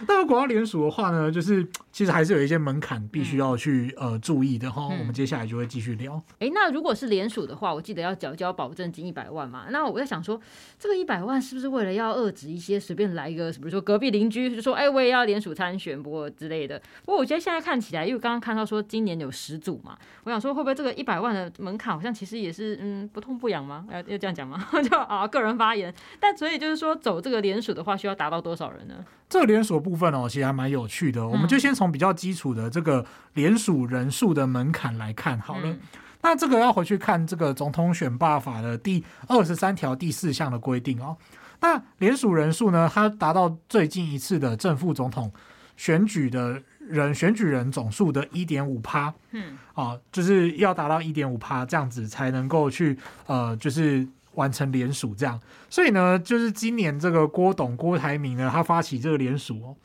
[0.08, 4.88] 那如果要联署的话呢，就是其实还是有一些门槛必须要去、嗯、呃注意的哈。
[4.88, 6.22] 我们接下来就会继续聊。
[6.40, 9.66] 哎、欸，那如果是联署的话，我记得要缴交保证金一百万嘛。
[9.70, 10.40] 那我在想说，
[10.80, 16.82] 这个一百万是不是为了要遏制一些随便来一个，比如说隔壁邻居就说，哎、欸，我也要联署参选，不过之类的。
[17.06, 23.86] 不过我觉得现在看起来，因为刚刚看到说今年有十组嘛，我想说会不会这个一百万的门槛好像其实也是嗯不痛不痒吗？
[23.92, 24.68] 要要这样讲吗？
[24.90, 25.94] 就啊个人发言。
[26.20, 28.96] 但所以就是说走这个联署的话，需要达到多少人呢？
[29.30, 31.22] 这个联署部分哦，其实还蛮有趣的。
[31.22, 33.04] 嗯、我们就先从比较基础的这个
[33.34, 35.62] 联署人数的门槛来看好了。
[35.64, 35.80] 嗯、
[36.24, 41.16] 那这个要回去看这个总统选罢法的第二十三条第四项的规定哦。
[41.60, 45.32] 那联署人数呢，它达到最近一次的正副总统
[45.78, 49.14] 选举的人选举人总数的一点五趴。
[49.32, 54.08] 嗯，啊，就是要达到一点五趴这样子才能够去呃，就是。
[54.36, 59.76] 完成联署这样，所以呢，就是今年这个郭董郭台铭呢，他发起这个联署哦。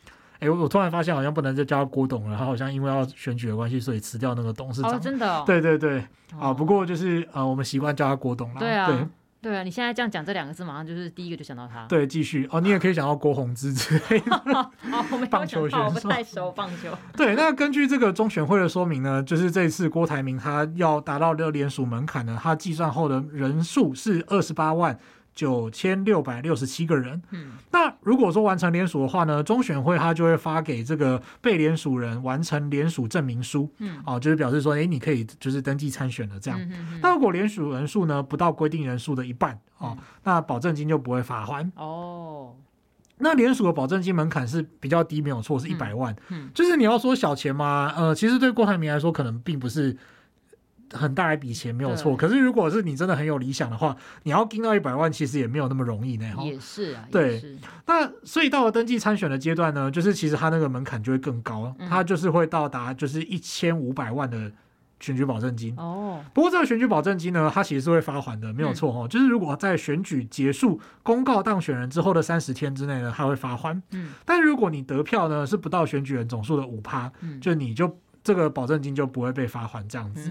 [0.41, 4.93] 哎、欸，我突然发现好像不能再叫他郭董了，他好像因为要选举的关系，所以辞掉那个董事长。
[4.93, 5.43] 哦，真的、哦？
[5.47, 6.05] 对对对，
[6.39, 8.61] 啊，不过就是呃，我们习惯叫他郭董了。
[8.61, 8.87] 对啊。
[8.87, 9.07] 对
[9.41, 11.87] 对啊，你现在这样讲这两个字，马上就是第一个就想到他。
[11.87, 14.71] 对，继续哦，你也可以想到郭宏志之类的。
[15.31, 16.91] 棒球选手，我不太熟棒球。
[17.17, 24.99] 对，那根据这个中选会的说明呢，就是这一次郭台铭他要达到这个联署门槛呢，他计算后的人数是二十八万。
[25.39, 27.23] 九千六百六十七个人。
[27.31, 33.73] 嗯，那如果说完成联署的话呢，中选会他就会发给这个被联署人完成联署证明书。
[33.79, 36.61] 嗯，哦，就是表示说，哎，你可以就是登记参选了这样。
[36.61, 41.71] 嗯、哼哼，那如果联署人数呢不到规定人数的一半，哦，嗯、那保证金就不会发还。
[41.77, 42.57] 哦，
[43.19, 46.13] 那联署的保证金门槛是比较低，没有错，是一百万。
[46.31, 47.95] 嗯，嗯，就是你要说小钱嘛？
[47.97, 49.97] 呃，其实对郭台铭来说，可能并不是。
[50.93, 56.27] 很大一笔钱没有错，可是如果是你真的很有理想的话，你要盯到一百万，其实也没有那么容易呢。
[56.43, 57.59] 也是啊，对。
[57.87, 64.51] 那所以到了登记参选的阶段呢，就是其实他那个门槛就会更高，他就是会到达就是一千五百万的
[65.01, 65.75] 选举保证金。
[65.77, 66.25] 哦。
[66.33, 69.07] 不过这个选举保证金呢，它其实是会发还的，没有错哦。
[69.07, 73.81] 就是如果在选举结束公告当选人之后的三十天之内呢，它会发还。
[73.91, 74.13] 嗯。
[74.25, 77.99] 但如果你得票呢是不到选举人总数的五趴，就你就。
[78.29, 80.29] 这个保证金就不会被发还这样子。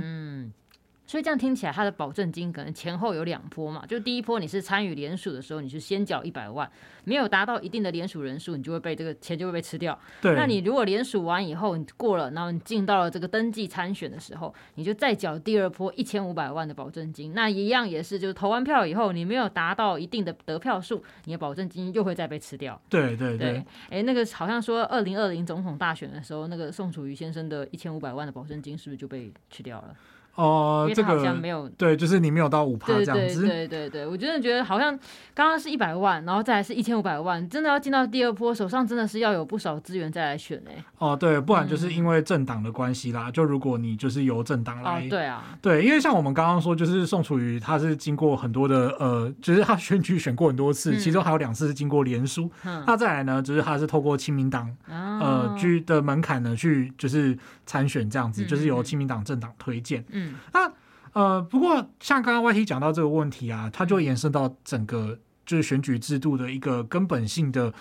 [1.08, 3.86] 所以这样听起来，他的保证金可能前后有两波嘛？
[3.88, 6.70] 就第一波，你是参与联署的时候，你是先缴一百万，
[7.06, 9.98] 没有达到一定的联署人数，你就会被这个钱就会被吃掉。
[10.22, 10.36] 对。
[10.36, 17.34] 那你如果联署完以后，你过了，然后你进到了这个登记参选的时候，你就再缴第二波一千五百万的保证金。
[17.34, 22.78] 那一样也是，就是投完票以后，你没有达到一定的得票数，你的保证金又会再被吃掉。
[22.90, 23.64] 对对对。
[23.90, 29.96] 哎，那个好像说二零二零总统大选的时候，那个宋楚瑜先生的一千五百万的保证金是不是就被吃掉了？
[30.38, 33.42] 哦，这个没有对，就是你没有到五趴这样子。
[33.42, 34.96] 对对对对，我真的觉得好像
[35.34, 40.84] 刚刚是一百万，然后再来是一千五百万，真的要进到第二波，手上真的是要有不少资源再来选哎。
[41.00, 43.30] 哦，对，不然就是因为政党的关系啦。
[43.30, 52.48] 嗯、就如果你就是由政党来，哦，对啊，对，因为像我们刚刚说，就是宋楚瑜他是经过很多的呃，就是他选举选过很多次，嗯、其中还有两次是经过联署。
[52.64, 60.04] 嗯、那再来呢，就是他是透过亲民党、哦、呃居的门槛呢去就是参选这样子，嗯、就是由亲民党政党推荐。
[60.10, 60.72] 嗯，那。
[61.14, 67.74] 呃，不过像刚刚 YT 讲到这个问题啊，它就会延伸到整个就是选举制度的一个根本性的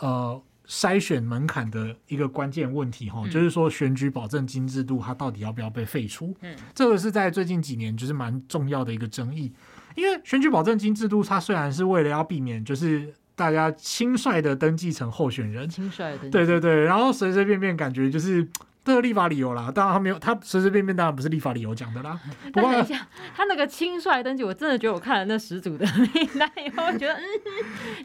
[0.00, 6.36] 呃筛选门槛的一个关键问题哈，嗯、就是说选举保证金制度它到底要不要被废除？
[6.42, 9.50] 嗯，这个是在最近几年就是蛮重要的一个争议，
[9.94, 18.46] 因为选举保证金制度它虽然是为了要避免就是大家轻率的登记成候选人，轻率的对对对，然后随随便便感觉就是。
[18.84, 22.20] 这个立法理由啦，当然他没有，他随随便便当然不是立法理由讲的啦。
[22.52, 27.24] 不过等一下，他那个轻率登记，我真的觉得我看了那十组的 名单以后，我觉得，嗯，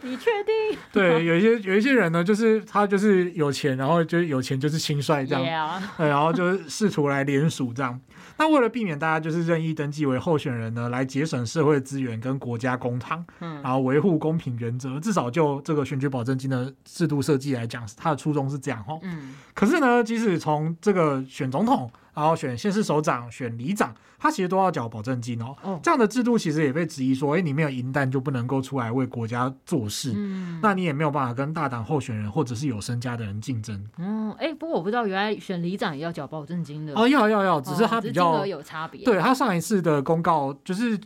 [0.03, 0.79] 你确定？
[0.91, 5.81] 对，有一些有一些人呢，就是他就是有钱，然后就有钱就是轻率这样.
[5.97, 7.99] 对，然后就是试图来联署这样。
[8.37, 18.97] 那为了避免大家就是任意登记为候选人呢，来节省社会资源跟国家公帑，嗯，然后维护公平原则，至少就这个选举保证金的制度设计来讲，它的初衷是这样哦。
[19.03, 25.55] 嗯，可是呢，即使从这个选总统，然后选县市首长、选里长，他其实都要缴保证金哦。
[25.63, 33.83] 哦，这样的制度其实也被质疑说，哎，你没有银弹就不能够出来为国家做事，嗯，那你也没有办法跟大党候选人或者是有身家的人竞争。
[33.97, 39.03] 嗯，哎，不过我不知道原来选里长也要缴保证金的哦，要要要，只是他比较、哦、有差别。
[39.05, 40.99] 对他上一次的公告就是。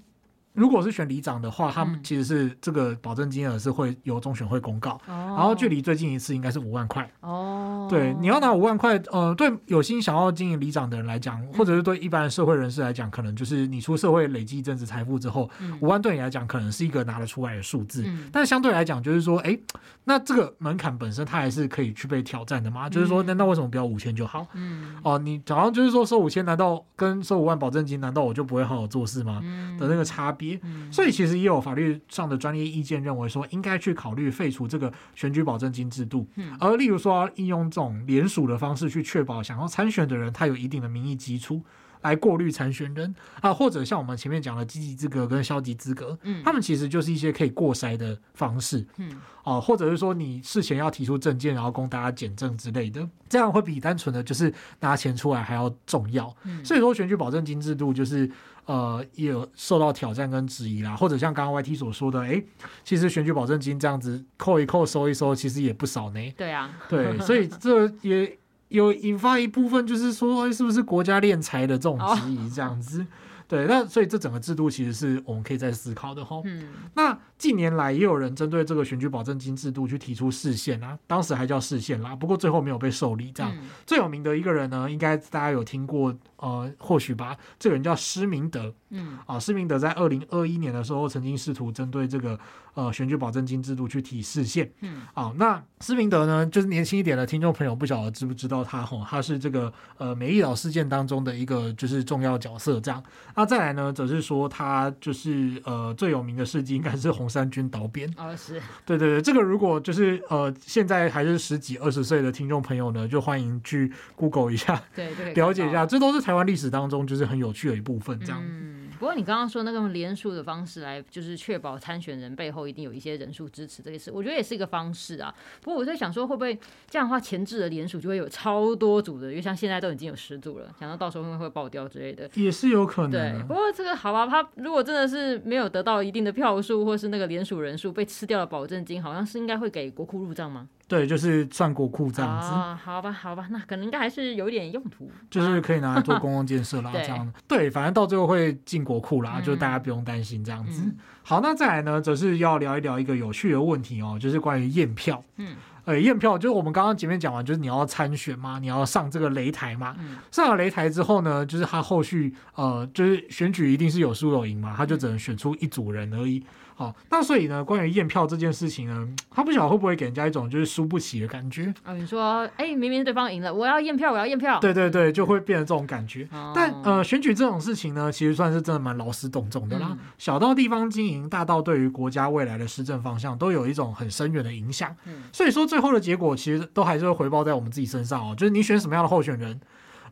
[0.53, 7.09] 如果是选里长的话，他们其实是这个保证金额是会由中选会公告，嗯、然后距离最近一次应该是五万块。
[7.21, 18.03] 哦，对，你要拿五万块，呃，对有心想要经营里长的人来讲，或者是对一般社会人士来讲，可能就是你出社会累积一阵子财富之后，嗯、五万对你来讲可能是一个拿得出来的数字。
[18.05, 19.57] 嗯、但相对来讲，就是说，哎，
[20.03, 22.87] 那这个门槛本身它还是可以去被挑战的嘛？
[22.87, 24.45] 嗯、就是说，那那为什么不要五千就好？
[24.53, 29.39] 嗯，哦、呃，你假如就是说收五千，难道跟收五万保证金，难道我就不会好好做事吗？
[29.43, 30.42] 嗯、的那个差别。
[30.91, 36.27] 所以其实也有法律上的专业意见认为说，应该去考虑废除这个选举保证金制度，
[36.59, 41.61] 而例如说应用这种联署的方式去确保想要参选的人他有一定的民意基础。
[42.03, 49.09] 来过滤参选人啊，或者像我们前面讲的积极资格跟消极资格，嗯，他们其实就是一些可以过筛的方式，嗯，
[49.45, 56.35] 哦、啊，或者是说你事前要提出证件，然后供大家检证之类的，这样会比单纯的就是拿钱出来还要重要。
[56.43, 58.29] 嗯，所以说选举保证金制度就是
[58.65, 62.47] 呃也有受到挑战跟质疑啦，或者像刚刚 YT 所说的，哎、欸，
[62.83, 66.33] 其实选举保证金这样子扣一扣收一收，其实也不少呢。
[66.37, 68.37] 对啊，对，所以这也。
[68.69, 73.07] 有引发一部分就是说，是不是国家敛财的这种质疑这样子？Oh.
[73.47, 76.41] 对，那所以这整个制度其实是我们可以再思考的吼。
[76.45, 83.33] 嗯，那近年来也有人针对这个选举保证金制度去提出释宪啊，当时还叫释宪啦，不过最后没有被受理。
[83.33, 87.35] 这样、嗯、最有名的一个人呢，应该大家有听过，呃，或许吧。
[87.59, 88.73] 这个人叫施明德。
[88.95, 92.39] 嗯，啊，施明德在二零二一年的时候曾经试图针对这个
[92.75, 94.71] 呃选举保证金制度去提释宪。
[94.79, 103.03] 嗯，啊，那施明德呢，就是年轻一点的听众朋友不晓得知不知道他吼，他是这个呃美丽岛事件当中的一个就是重要角色这样。
[103.35, 108.07] 那再来呢，则是说他就是呃最有名的事迹应该是红衫军倒编。
[108.17, 108.61] 哦，是。
[108.85, 118.39] 对对对，这个如果就是呃现在还是十几二十岁的听众朋友呢，就欢迎去 Google 一下，对，对，了解一下，这都是台湾历史当中就是很有趣的一部分这样。
[118.45, 125.35] 嗯不过你刚刚说那个联署的方式来，就是确保参选人背后一定有一些人数支持这个事，我觉得也是一个方式啊。
[125.61, 126.57] 不过我在想说，会不会
[126.89, 133.11] 这样的话，前置的联署就会有超多组的，因为像现在都已经有十组了，想到到时候会不会爆掉之类的，也是有可能。
[133.11, 140.69] 对，不过这个好吧，他如果真的是没有得到一定的票数，或是那个联署人数被吃掉了保证金，好像是应该会给国库入账吗？
[140.87, 142.47] 对，就是算国库这样子。
[142.47, 147.33] 啊，好吧，好吧，那可能应该还是有一点用途，就是可以拿来做 公共建设啦，这样的。
[147.47, 150.83] 对，反正到最后会进国库啦，就大家不用担心这样子。
[151.23, 155.23] 好，那再来呢，则是要聊一聊一个有趣的问题哦，就是关于验票。
[155.37, 155.55] 嗯，
[155.85, 159.95] 呃，验票就是我们刚刚前面讲完，就是你要参选嘛，你要上这个擂台嘛。
[160.31, 166.43] 上了擂台之后呢，就是他后续呃，就是选举一定是有输有赢嘛，他就只能选出一组人而已。
[166.75, 171.93] 好，那所以呢，关于验票这件事情呢，他不晓得会不会给人家一种就是输不起的感觉啊？
[171.93, 174.59] 你说，哎、欸，明明对方赢了，我要验票，我要验票。
[174.59, 176.27] 对对对，就会变成这种感觉。
[176.33, 179.89] 嗯、但呃，选举这种事情呢，其实算是真的蛮劳师动众的啦。
[179.91, 184.95] 嗯、小到地方经营，大到对于国家未来的施政方向，都有一种很深远的影响。
[185.05, 188.35] 嗯、所以说，最后的结果其实都还是会回报在我们自己身上哦。
[188.35, 189.59] 就是你选什么样的候选人。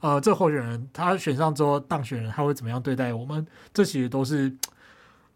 [0.02, 3.46] 呃，这候选人他选上之后当选人，他会怎么样对待我们？
[3.72, 4.52] 这其实都是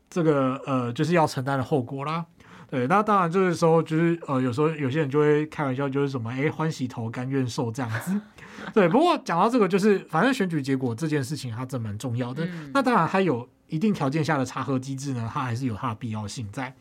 [0.09, 2.25] 这个呃，就是要承担的后果啦。
[2.67, 8.19] 对，那当然这个时候就是呃，有时候有些人就会开玩笑，就是什么哎，欢喜投，甘愿受这样子。
[8.73, 12.47] 对，不过讲到这个，就是反正选举结果这件事情，它真蛮重要的。
[12.73, 16.75] 那当然还有一定条件下的查核机制呢，它还是有它的必要性在。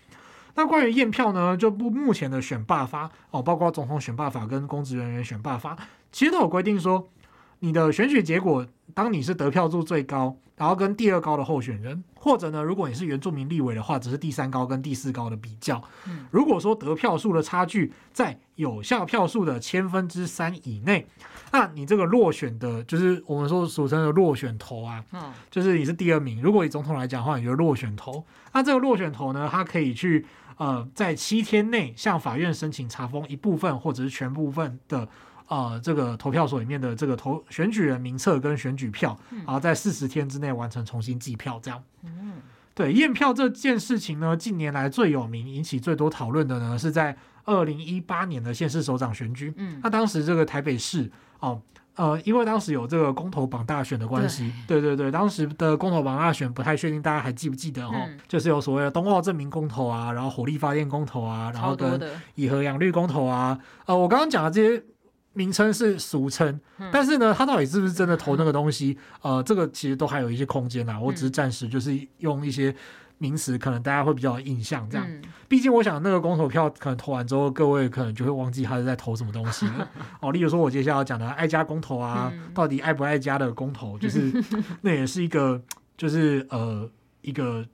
[0.57, 5.77] 那关于验票呢，就不目前的选罢法哦，包括总统选罢法跟公职人员选罢法，
[6.13, 7.09] 其实都有规定说，
[7.59, 8.65] 你的选举结果，
[8.95, 15.83] 当你是得票数最高，然后跟第二高的候选人，或者呢，如果你是原住民立委的话，只是第三高跟第四高的比较。
[16.31, 21.09] 如果说得票数的差距在有效票数的千分之三以内，
[21.55, 25.05] 那你这个落选的，就是我们说俗称的落选头啊，
[25.49, 26.43] 就是你是第二名。
[26.43, 28.27] 如果以总统来讲的话，你就落选头。
[28.53, 30.27] 那这个落选头呢，他可以去
[30.57, 35.09] 呃，在七天内向法院申请查封一部分或者是全部分的。
[35.47, 41.81] 呃，这个投票所里面的这个投选举人名册跟选举票，然后在四十天之内完成重新计票，这样。
[42.03, 42.33] 嗯，
[42.75, 49.53] 对，验票这件事情呢，近年来最有名、引起最多讨论的呢，是在二零一八年的县市首长选举。
[49.59, 51.13] 嗯，那当时这个台北市
[51.45, 51.61] 哦，
[51.97, 57.85] 呃，因为当时有这个公投榜大选的关系，对对对，当时的公投榜大选不太确定，大家还记不记得？
[57.87, 62.01] 哦，就是有所谓的东奥证明公投啊，然后火力发电公投啊，然后跟
[62.35, 63.59] 以核养绿公投啊。
[63.87, 64.83] 呃，我刚刚讲的这些。
[65.37, 66.61] 名称是俗称，
[66.93, 68.97] 但是呢，他到底是不是真的投那个东西？
[69.21, 70.97] 呃，这个其实都还有一些空间呐。
[70.97, 72.73] 我只是暂时就是用一些
[73.19, 74.89] 名词，可能大家会比较有印象。
[74.89, 75.07] 这样，
[75.49, 79.89] 毕竟我想那个公投票可能投完之后，各位可能就会忘记他是在投什么东西了。
[80.21, 84.33] 哦，例如说我接下来要讲的爱家公投啊，到底爱不爱家的公投，就是
[84.83, 85.61] 那也是一个，
[85.97, 86.91] 就是呃
[87.23, 87.65] 一个。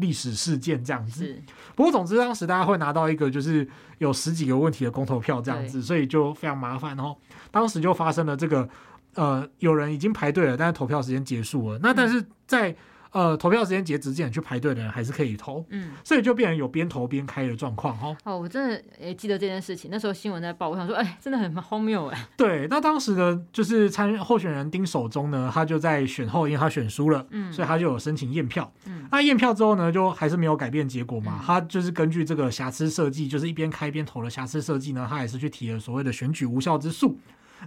[0.00, 1.42] 历史事件这样子，
[1.74, 3.68] 不过总之当时大家会拿到一个就是
[3.98, 6.96] 有十几个问题的公投票这样子，所以就非常麻烦。
[6.96, 7.20] 然后
[7.50, 8.68] 当时就发生了这个，
[9.16, 11.80] 呃，有人已经排队了，但是投票时间结束了。
[11.82, 12.76] 那但是在
[13.10, 18.16] 呃，投票时间截止之前去排队的人还是可以投，嗯，所以就变成有边投边开的状况哈。
[18.24, 22.28] 哦，我真的也记得这件事情，那时候新闻在报，我想说，哎、欸，真的很荒谬哎。
[22.36, 37.18] 对，那当时呢，就是参候选人丁守中呢，他就在选后，因为他选输了，嗯，所以他就有申请验票，嗯，那验票之后呢，就还是没有改变结果嘛，嗯、他就是根据这个瑕疵设计，就是一边开边投的瑕疵设计呢，他还是去提了所谓的选举无效之诉。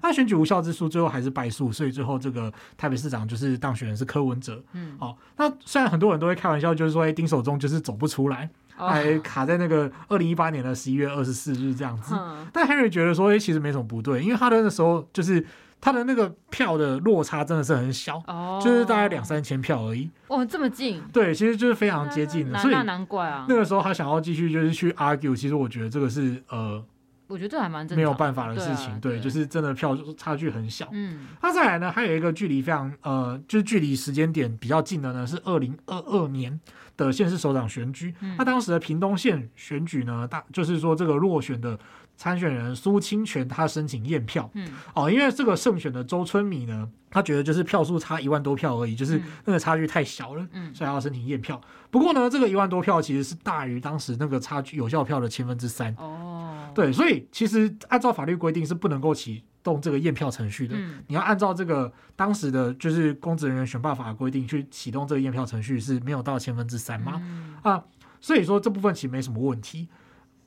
[0.02, 4.64] 那选举无效之诉最后还是败诉，所以最后这个台北市长就是当选人是柯文哲。
[4.74, 12.16] 嗯，好，那虽然很多人都会开玩笑，就是说，哎，丁守中就是走不出来，还卡在那个二零一八年的十一月二十四日这样子。
[12.54, 15.46] 但 Henry 觉得说，哎，其实没什么不对，因为他的那时候就是
[15.80, 18.22] 他的那个票的落差真的是很小，
[18.64, 20.10] 就是大概两三千票而已。
[20.28, 21.02] 哦，这么近？
[21.12, 23.46] 对，其实就是非常接近的，所以难怪啊。
[23.50, 26.84] 那个时候他想要继续就是去 argue，其实我觉得这个是呃。
[27.32, 30.90] 我觉得这还蛮正，没有办法的事情，对，啊、对，就是真的票差距很小。
[30.92, 36.60] 嗯，那再来呢，还有一个距离非常呃，就是距离时间点比较近的呢，是二零二二年
[36.98, 38.14] 的县市首长选举。
[38.20, 41.80] 嗯、那当时的屏东县选举呢，大就是说这个落选的
[42.22, 44.48] 参选人苏清泉他申请验票。
[44.54, 46.88] 嗯，哦，因为这个胜选的周春米呢。
[47.14, 51.60] 他觉得就是票数差一万多票而已，就是那个差距太小了，嗯，所以要申请验票。
[51.90, 55.94] 不过呢，这个一万多票其实是大于当时那个差距有效票的千分之三。
[55.98, 60.74] 哦，对，所以其实按照法律规定是不能够启动这个验票程序的。
[60.78, 67.22] 嗯，你要按照这个当时的就是公职人员选罢法的规定去启动这个验票程序是没有到千分之三吗？
[67.22, 67.84] 嗯，啊，
[68.22, 69.90] 所以说这部分其实没什么问题。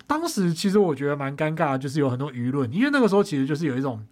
[0.06, 4.04] 当时其实我觉得蛮尴尬，就是有很多舆论，因为那个时候其实就是有一种。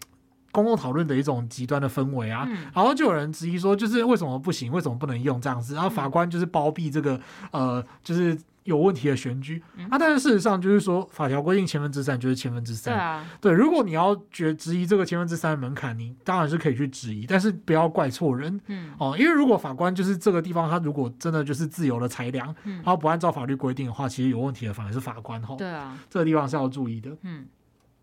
[0.53, 5.75] 公共讨论的一种极端的氛围啊，嗯、然后就有人质疑说，就是为什么不行，为什么不能用这样子？
[5.75, 7.19] 然后法官就是包庇这个
[7.51, 9.97] 呃，就是有问题的选举、嗯、啊。
[9.99, 12.95] 但是事实上就是说，法条规定千分之三就是千分之三。
[12.95, 13.53] 对啊，对。
[13.53, 18.61] 如果你要觉质疑这个千分之三的门槛，你当然是可以去质疑，但是不要怪错人。
[18.67, 25.57] 嗯哦，因为如果法官就是这个地方，他如果真的就是自由的裁量，嗯，然后不按照法律规定的话，其实有问题的反而是法官哈。
[25.57, 27.11] 对啊，这个地方是要注意的。
[27.23, 27.47] 嗯。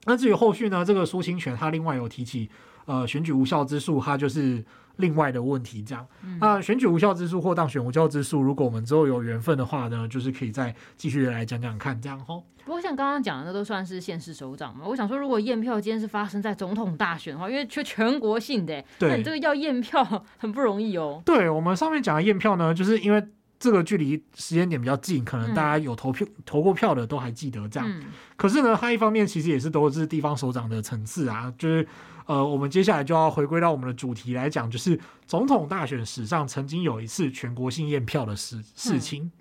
[0.05, 0.83] 那至于后续呢？
[0.83, 2.49] 这个苏清泉他另外有提起，
[2.85, 4.63] 呃，选举无效之诉，他就是
[4.95, 5.83] 另外的问题。
[5.83, 12.43] 这样，嗯、那选举无效之诉或当选无效之诉，如果我们之后有缘分的话呢，就是可以再继续来讲讲看，这样吼。
[12.65, 14.85] 不过像刚刚讲的，那都算是县市首长嘛。
[14.85, 20.03] 我想说，如果验票今天是发生在总统大选的话，因为却全国性的，对那你这个要验票
[20.37, 21.21] 很不容易哦。
[21.25, 23.27] 对我们上面讲的验票呢，就是因为。
[23.59, 27.89] 这个距离时间点比较近，可能大家有投票、嗯、投过票的都还记得这样。
[27.89, 28.05] 嗯、
[28.37, 31.85] 可是呢，它一方面其实也是都是地方首长的层次啊，就是
[32.25, 34.97] 呃，我们接下来就要回归到我们的主题来讲，就是
[35.27, 39.23] 总统大选史上曾经有一次全国性验票的事事情。
[39.23, 39.31] 嗯、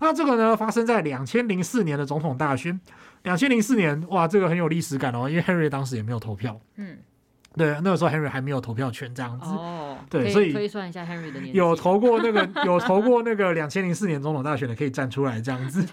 [0.00, 2.78] 那这个呢，发生在两千零四年的总统大选。
[3.24, 6.60] 两千零四年，哇，这个很有历史感哦，因为 Henry 当时也没有投票。
[6.76, 6.98] 嗯。
[7.58, 9.46] 对，那个时候 Henry 还没有投票权，这样子。
[9.48, 11.58] 哦，对，所以推算一下 Henry 的年纪。
[11.58, 15.84] 有投过那个 有投过那个两千零四年总统大选的，可以站出来这样子。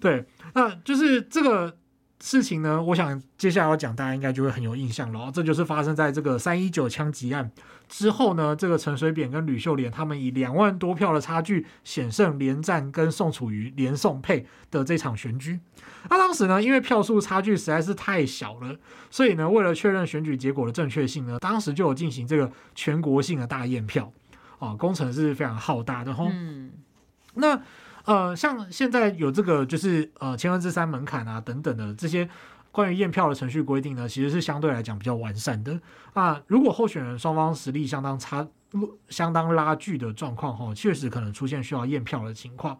[0.00, 0.24] 对，
[0.54, 1.74] 那就是这个。
[2.22, 5.32] 事情呢，我想接下来要讲，大家应该就会很有印象了。
[5.32, 7.50] 这就是发生在这个三一九枪击案
[7.90, 15.60] 之后呢，这个陈水扁跟吕秀莲他们以两万多票的差距险胜连战跟宋楚瑜连宋配的这场选举。
[16.08, 18.74] 那当时呢，因为票数差距实在是太小了，
[19.10, 24.10] 所以呢，为了确认选举结果的正确性呢，当时就有进行这个全国性的大验票
[24.58, 26.16] 啊，工程是非常浩大的。
[26.18, 26.70] 嗯，
[27.34, 27.60] 那。
[28.06, 32.26] 呃，像现在有这个就是呃千分之三门槛啊等等的这些
[32.72, 35.80] 关于验票的程序规定呢，其实是相对来讲比较完善的
[36.12, 36.40] 啊。
[36.46, 38.46] 如果候选人双方实力相当差、
[39.08, 42.76] 相当拉锯的状况哈，确实可能出现需要验票的情况。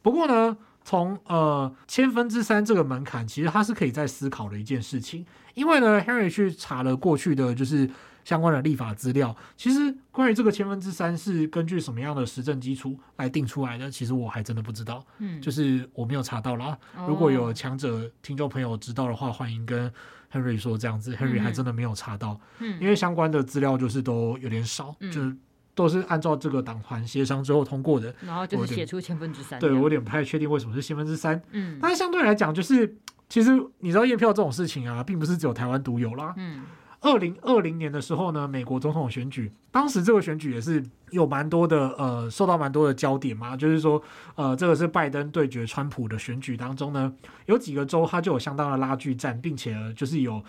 [0.00, 7.90] 不过呢，从呃千分之三这个门槛，其实它是可以在思考的一件事情，因为呢，Harry 去查了过去的就是。
[8.24, 15.04] 相关的立法资料，其实关于这个千分之三是根据什么样的实证基础来定出来的，其实我还真的不知道。
[15.18, 16.78] 嗯，就是我没有查到啦。
[17.06, 19.92] 如果有强者听众朋友知道的话，欢迎跟
[20.32, 21.14] Henry 说这样子。
[21.16, 25.36] Henry 还真的没有查到，嗯，因为相关的资料就是都有点少，就是
[25.74, 29.58] 都是按照这个党团协商之后通过的，然后就是写出千分之三。
[29.58, 31.42] 对，我有点不太确定为什么是千分之三。
[31.50, 32.96] 嗯，但是相对来讲，就是
[33.28, 33.50] 其实
[33.80, 36.32] 你知道验票这种事情啊，并不是只有台湾独有啦。
[36.36, 36.62] 嗯。
[37.02, 44.00] 二零二零年的时候呢，美国总统选举，当时这个选举也是有蛮多的呃，受到蛮多的焦点嘛，就是说
[44.36, 47.12] 呃，这个是拜登对决川普的选举当中呢，
[47.46, 50.42] 有几个州它就有相当的拉锯战，并且就是有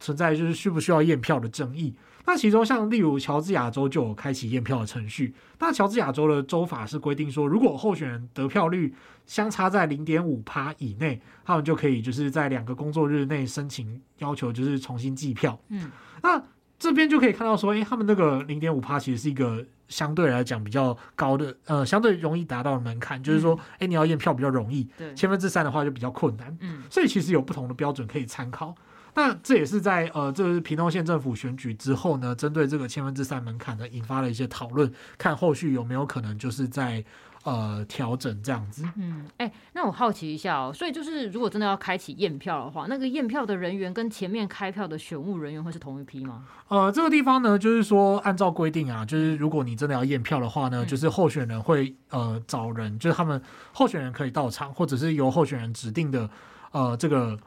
[0.00, 1.94] 存在就是需不需要验票的争议。
[2.26, 5.34] 那其中像例如乔治亚州就有开启验票的程序。
[5.58, 8.94] 那乔治亚州的州法是规定说，如果候选人得票率
[9.26, 15.58] 相差在零点五趴以内，他们就可以就是在两个工作日内申请要求就是重新计票。
[15.68, 15.90] 嗯，
[16.22, 16.42] 那
[16.78, 26.54] 这边就可以看到说，诶，他们那个零点五趴其实是一个相对来讲比较高的，呃，相对容易达到的门槛，就是说，诶，你要验票比较容易，对，千分之三的话就比较困难。
[26.60, 28.74] 嗯，所以其实有不同的标准可以参考。
[29.14, 37.04] 那这也是在呃，这是屏东县政府选举之后呢，针对这个千分之三门槛呢，引发了一些讨论，看后续有没有可能就是在
[37.44, 38.84] 呃调整这样子。
[38.96, 46.44] 嗯，哎、欸，那我好奇一下哦，所以就是如果真的要开启验票的话，那个验票的人员跟前面开票的选务人员会是同一批吗？
[46.66, 53.40] 呃，这个地方呢，就是说按照规定啊，就是如果你真的要验票的话呢，嗯、就是候选人会呃找人，就是他们
[53.72, 56.28] 候选人可以到场，或者是由候选人指定的
[56.72, 57.38] 呃这个。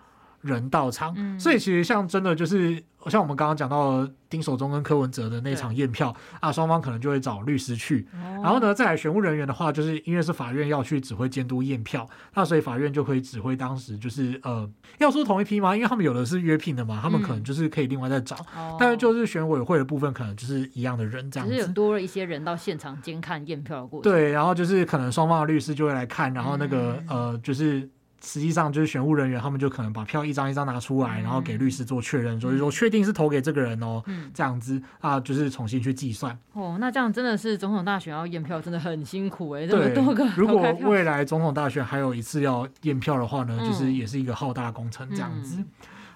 [0.41, 14.69] 人到场，嗯、所以其实像真的就是像我们刚刚讲到丁守中跟柯文哲的那场验票啊，双方可能就会找律师去，哦、然后呢，再来选务人员的话，就是因为是法院要去指挥监督验票，那所以法院就可以指挥当时就是呃，
[14.99, 15.73] 要说同一批吗？
[15.75, 24.11] 因为他们有的是约聘的嘛，他们可能就是可以另外再找，嗯、但是就是选委会的部分可能就是一样的人这样子，只是有多了一些人到现场监看验票的过程。
[24.11, 27.89] 对，然后就是可能双方的律师就会来看，然后那个、嗯、呃就是。
[28.24, 34.03] 实际上就是选务人员，他们就可能把票一张一张拿出来，然后给律师做确认，所以说确定是投给这个人哦，
[34.34, 36.38] 这样子啊，就是重新去计算。
[36.53, 40.26] 哦，那这样真的是总统大选要验票，真的很辛苦哎，这么多个。
[40.36, 45.63] 如果未来总统大选还有一次要验票的话呢，就是也是一个浩大工程这样子。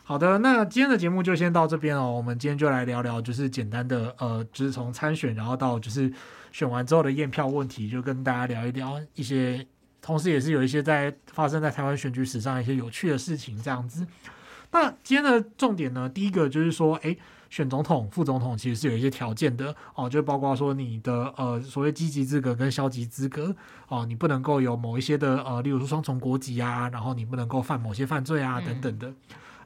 [0.03, 2.11] 好的，那今天的节目就先到这边哦。
[2.11, 6.11] 我们今天就来聊聊，就是简单的呃，就是从参选然后到就是
[6.51, 9.65] 选完之后的验票问题，就跟大家聊一聊一些。
[10.01, 14.05] 同时，也是有一些在发生在台湾选举史上一些有趣的事情，这样子。
[14.71, 17.17] 那今天的重点呢，第一个就是说，诶，
[17.49, 23.55] 选总统、副总统其实是有一些条件的哦，就包括说你的呃所谓积极资格跟消极资格
[23.89, 29.07] 哦，你不能够有某一些的呃，例如说双重国籍啊，然后你不能够犯某些犯罪啊等等的。
[29.09, 29.15] 嗯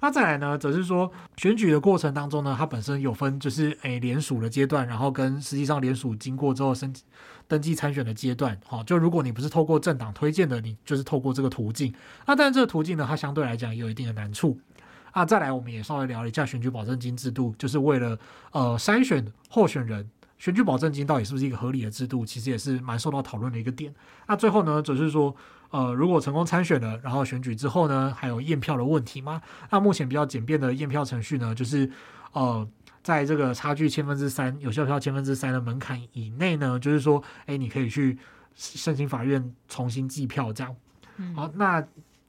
[0.01, 6.93] 那再来呢，则是说选举的过程当中呢，它本身有分就是诶联署的阶段，然后跟实际上联署经过之后申
[7.47, 8.59] 登记参选的阶段。
[8.65, 11.93] 好，就如果你不是透过政党推荐的，你就是透过这个途径。
[12.25, 14.57] 那但这个途径呢，它相对来讲也有一定的难处。
[15.11, 18.19] 啊，再来我们也稍微聊一下选举保证金制度，就是为了
[18.51, 20.09] 呃筛选候选人。
[20.37, 22.25] 选举保证金到底是不是一个合理的制度？
[22.25, 23.91] 其实也是蛮受到讨论的一个点。
[24.27, 25.33] 那最后呢，则是说，
[25.69, 29.41] 呃，如果成功参选了，然后选举之后呢，还有验票的问题吗？
[29.69, 31.89] 那目前比较简便的验票程序呢，就是
[32.33, 32.67] 呃，
[33.05, 38.17] 在这个差距千分之三、有效票千分之三的门槛以内呢，就是说，哎，你可以去
[38.55, 40.75] 申请法院重新计票，这样。
[41.35, 41.85] 好，那。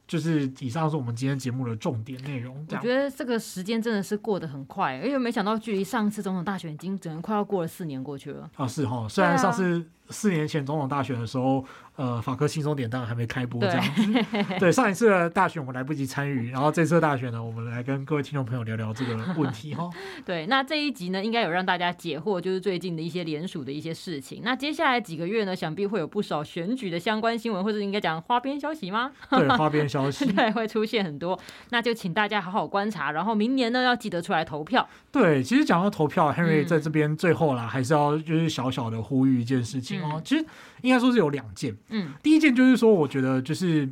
[0.08, 2.64] 就是以上是我们今天节目的重点内容。
[2.70, 8.48] 我觉得这个时间真的是过得很快，因为没想到距离上次总统大选已经整个快要过了四年过去了。
[8.54, 11.64] 啊，是哈，虽然上次四年前总统大选的时候。
[11.96, 14.12] 呃，法科轻松点当然还没开播这样子。
[14.12, 19.88] 对，对，上一次的大选我们来不及参与，然后这次的大选呢，我们来跟各位听众朋友聊聊这个问题哈。
[20.22, 24.42] 对，那这一集呢，应该有让大家解惑，就是最近的一些联署的一些事情。
[24.44, 29.12] 那接下来几个月呢，想必会有不少选举的相关新闻，或者应该讲花边消息吗？
[29.30, 31.40] 对，花边消息，对，会出现很多。
[31.70, 34.86] 那就请大家好好观察，然后明年呢，要记得出来投票。
[35.10, 40.14] 对，其实讲到投票，Henry 在这边最后啦，嗯、还是要就是小小的呼吁一件事情哦。
[40.14, 40.44] 嗯、其实
[40.82, 42.56] 应该说是有两件，嗯，第一件。
[42.56, 43.86] 就是说，我觉得就是，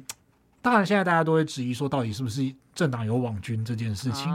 [0.63, 2.43] 当然现在大家都会质疑说，到底是不是
[2.75, 4.33] 政党有网军这件事情？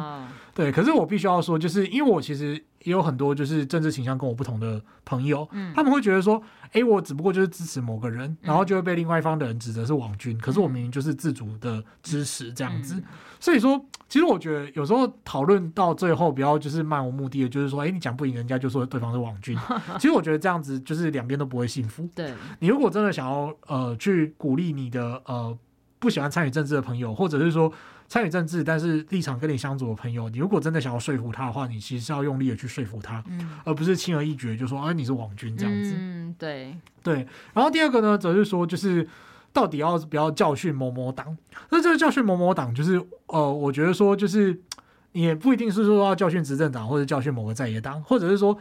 [0.53, 6.41] 对，可是我必须要说，就是因为我其实也有很多就是政治倾向跟我不同的朋友，嗯他们会觉得说，
[6.73, 13.01] 哎，我只不过就是支持某个人，然后就会被另外一方的人指责是网军，可是我明明就是自主的支持这样子。
[13.39, 13.79] 所以说，
[14.09, 19.57] 其实我觉得有时候讨论到最后，不要就是漫无目的的，就是说，哎，你讲不赢人家，就说对方是网军。
[19.95, 22.09] 其实我觉得这样子就是两边都不会幸福。
[22.13, 25.57] 对，你如果真的想要呃去鼓励你的呃
[25.99, 27.71] 不喜欢参与政治的朋友，或者是说。
[28.09, 35.93] 参与政治，但是立场跟你相左的朋友，你如果真的想要说服他的话，你其实是要用力的去说服他，嗯、而不是轻而易举就说，哎，你是网军这样子。
[35.95, 37.27] 嗯，对对。
[37.53, 39.07] 然后第二个呢，则是说，就是
[39.53, 41.37] 到底要不要教训某某党？
[41.69, 44.59] 那这个教训某某党，就是呃，我觉得说，就是
[45.11, 48.57] 也不一定是说要教训执政党或者教训某个在野党，或者是说，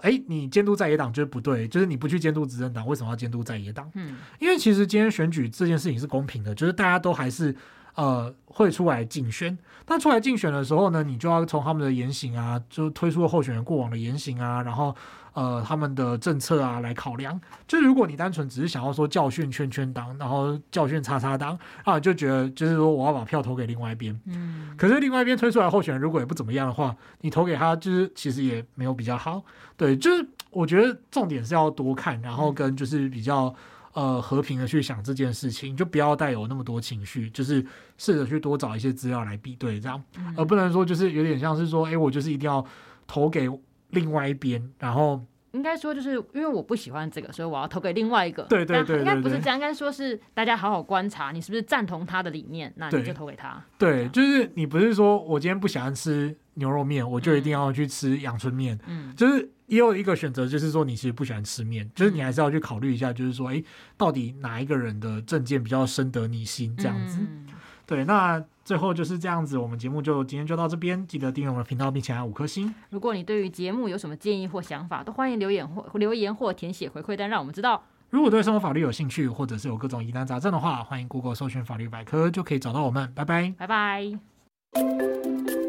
[0.00, 3.90] 哎，你监督在野党就是不对，就是你不去监督执政党，为什么要监督在野党？
[3.94, 7.56] 嗯，因为其实今天选举这件事情是公平的，就是大家都还是。
[7.94, 14.94] 呃，会出来竞选，但出来竞选的时候呢，你就要从他们的言行啊，就推出的候选人过往的言行啊，然后
[15.34, 17.38] 呃他们的政策啊来考量。
[17.68, 24.18] 就如果你单纯只是想要说教训圈圈党，然后教训叉叉党啊，就觉得就是说我要把票投给另外一边。
[24.24, 24.74] 嗯。
[24.78, 29.42] 可是另外一边推出来候选人如果也不怎么样的话，你投给他就是其实也没有比较好。
[29.76, 33.54] 对，就是我觉得重点是要多看，然后跟就是比较。
[33.92, 37.64] 呃，和平的去想这件事情，就不要带有那么多情绪，就是
[37.98, 42.64] 试着去多找一些资料来比对，这样，嗯、而不能说就是有点像是说，哎，我就是一定要
[43.06, 43.48] 投给
[43.90, 45.22] 另外一边，然后
[45.52, 48.42] 应该说就是因为我不喜欢这个，所以我要投给另外一个。
[48.44, 53.62] 对对应该不是这样，应该说是大家好好观察，你是不是赞同他的理念，那你就投给他。
[53.78, 59.48] 对，对，就是你不是说我今天不喜欢吃牛肉面，我就一定要去吃阳春面，嗯，就是。
[59.66, 63.62] 也有一个选择，就是说你其实不喜欢吃面，就是你还是要去考虑一下，就是说，哎，
[63.96, 66.76] 到底哪一个人的政见比较深得你心？
[66.76, 67.16] 这样子。
[67.20, 67.46] 嗯、
[67.86, 72.74] 对，那最后就是这样子，我们节目就今天就到这边，记得订阅我们的频道，并且按五颗星。
[72.90, 77.82] 如果你对于节目有什么建议或想法，都欢迎留言或 留言或填写回馈单，让我们知道。
[78.10, 83.10] 如果对生活法律有兴趣，或者是有各种疑难杂症的话，欢迎 Google 搜寻法律百科，就可以找到我们。
[83.14, 85.61] 拜拜，拜拜。